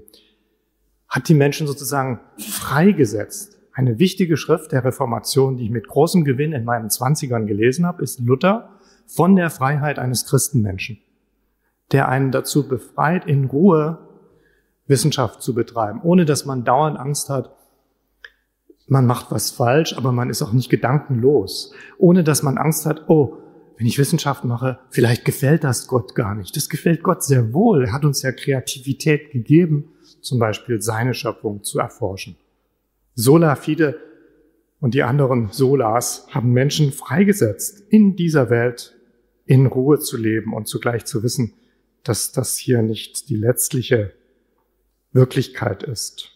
hat 1.08 1.28
die 1.28 1.34
Menschen 1.34 1.66
sozusagen 1.66 2.20
freigesetzt. 2.38 3.58
Eine 3.72 3.98
wichtige 3.98 4.36
Schrift 4.36 4.72
der 4.72 4.84
Reformation, 4.84 5.56
die 5.56 5.64
ich 5.64 5.70
mit 5.70 5.88
großem 5.88 6.24
Gewinn 6.24 6.52
in 6.52 6.64
meinen 6.64 6.88
Zwanzigern 6.88 7.46
gelesen 7.46 7.84
habe, 7.84 8.02
ist 8.02 8.20
Luther 8.20 8.78
von 9.06 9.36
der 9.36 9.50
Freiheit 9.50 9.98
eines 9.98 10.24
Christenmenschen 10.24 10.98
der 11.92 12.08
einen 12.08 12.30
dazu 12.30 12.68
befreit, 12.68 13.26
in 13.26 13.46
Ruhe 13.46 13.98
Wissenschaft 14.86 15.42
zu 15.42 15.54
betreiben, 15.54 16.00
ohne 16.02 16.24
dass 16.24 16.46
man 16.46 16.64
dauernd 16.64 16.98
Angst 16.98 17.30
hat, 17.30 17.56
man 18.88 19.06
macht 19.06 19.30
was 19.30 19.52
falsch, 19.52 19.96
aber 19.96 20.10
man 20.10 20.30
ist 20.30 20.42
auch 20.42 20.52
nicht 20.52 20.68
gedankenlos, 20.68 21.72
ohne 21.96 22.24
dass 22.24 22.42
man 22.42 22.58
Angst 22.58 22.86
hat, 22.86 23.08
oh, 23.08 23.36
wenn 23.76 23.86
ich 23.86 23.98
Wissenschaft 23.98 24.44
mache, 24.44 24.80
vielleicht 24.90 25.24
gefällt 25.24 25.64
das 25.64 25.86
Gott 25.86 26.14
gar 26.14 26.34
nicht. 26.34 26.54
Das 26.56 26.68
gefällt 26.68 27.02
Gott 27.02 27.22
sehr 27.22 27.54
wohl. 27.54 27.84
Er 27.84 27.92
hat 27.92 28.04
uns 28.04 28.20
ja 28.20 28.32
Kreativität 28.32 29.30
gegeben, 29.30 29.92
zum 30.20 30.38
Beispiel 30.38 30.82
seine 30.82 31.14
Schöpfung 31.14 31.62
zu 31.62 31.78
erforschen. 31.78 32.36
Sola 33.14 33.54
Fide 33.54 33.96
und 34.80 34.94
die 34.94 35.04
anderen 35.04 35.48
Solas 35.52 36.26
haben 36.30 36.52
Menschen 36.52 36.90
freigesetzt, 36.92 37.84
in 37.90 38.16
dieser 38.16 38.50
Welt 38.50 38.96
in 39.46 39.66
Ruhe 39.66 39.98
zu 40.00 40.16
leben 40.16 40.52
und 40.52 40.66
zugleich 40.66 41.04
zu 41.04 41.22
wissen, 41.22 41.54
dass 42.04 42.32
das 42.32 42.56
hier 42.56 42.82
nicht 42.82 43.28
die 43.28 43.36
letztliche 43.36 44.12
Wirklichkeit 45.12 45.82
ist. 45.82 46.32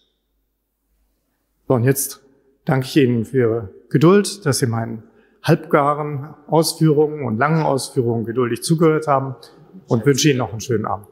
So, 1.67 1.75
und 1.75 1.85
jetzt 1.85 2.21
danke 2.65 2.87
ich 2.87 2.97
Ihnen 2.97 3.25
für 3.25 3.37
Ihre 3.37 3.75
Geduld, 3.89 4.45
dass 4.45 4.59
Sie 4.59 4.67
meinen 4.67 5.03
halbgaren 5.43 6.35
Ausführungen 6.47 7.25
und 7.25 7.39
langen 7.39 7.63
Ausführungen 7.63 8.25
geduldig 8.25 8.63
zugehört 8.63 9.07
haben 9.07 9.37
und 9.89 10.05
wünsche 10.07 10.31
Ihnen 10.31 10.39
noch 10.39 10.51
einen 10.51 10.61
schönen 10.61 10.87
Abend. 10.87 11.07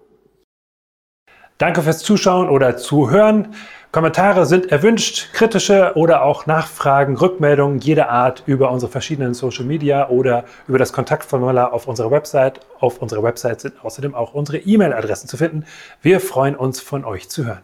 Danke 1.59 1.83
fürs 1.83 2.01
Zuschauen 2.01 2.49
oder 2.49 2.77
Zuhören. 2.77 3.55
Kommentare 3.93 4.47
sind 4.47 4.73
erwünscht, 4.73 5.35
kritische 5.35 5.93
oder 5.97 6.23
auch 6.23 6.47
Nachfragen, 6.47 7.15
Rückmeldungen 7.15 7.79
jeder 7.79 8.09
Art 8.09 8.43
über 8.47 8.71
unsere 8.71 8.91
verschiedenen 8.91 9.35
Social 9.35 9.67
Media 9.67 10.09
oder 10.09 10.45
über 10.67 10.79
das 10.79 10.95
Kontaktformular 10.95 11.75
auf 11.75 11.87
unserer 11.87 12.11
Website. 12.11 12.61
Auf 12.81 13.03
unserer 13.03 13.23
Website 13.23 13.61
sind 13.61 13.85
außerdem 13.85 14.15
auch 14.15 14.33
unsere 14.33 14.57
E-Mail-Adressen 14.57 15.29
zu 15.29 15.37
finden. 15.37 15.67
Wir 16.01 16.21
freuen 16.21 16.57
uns, 16.57 16.81
von 16.81 17.05
euch 17.05 17.29
zu 17.29 17.45
hören. 17.45 17.61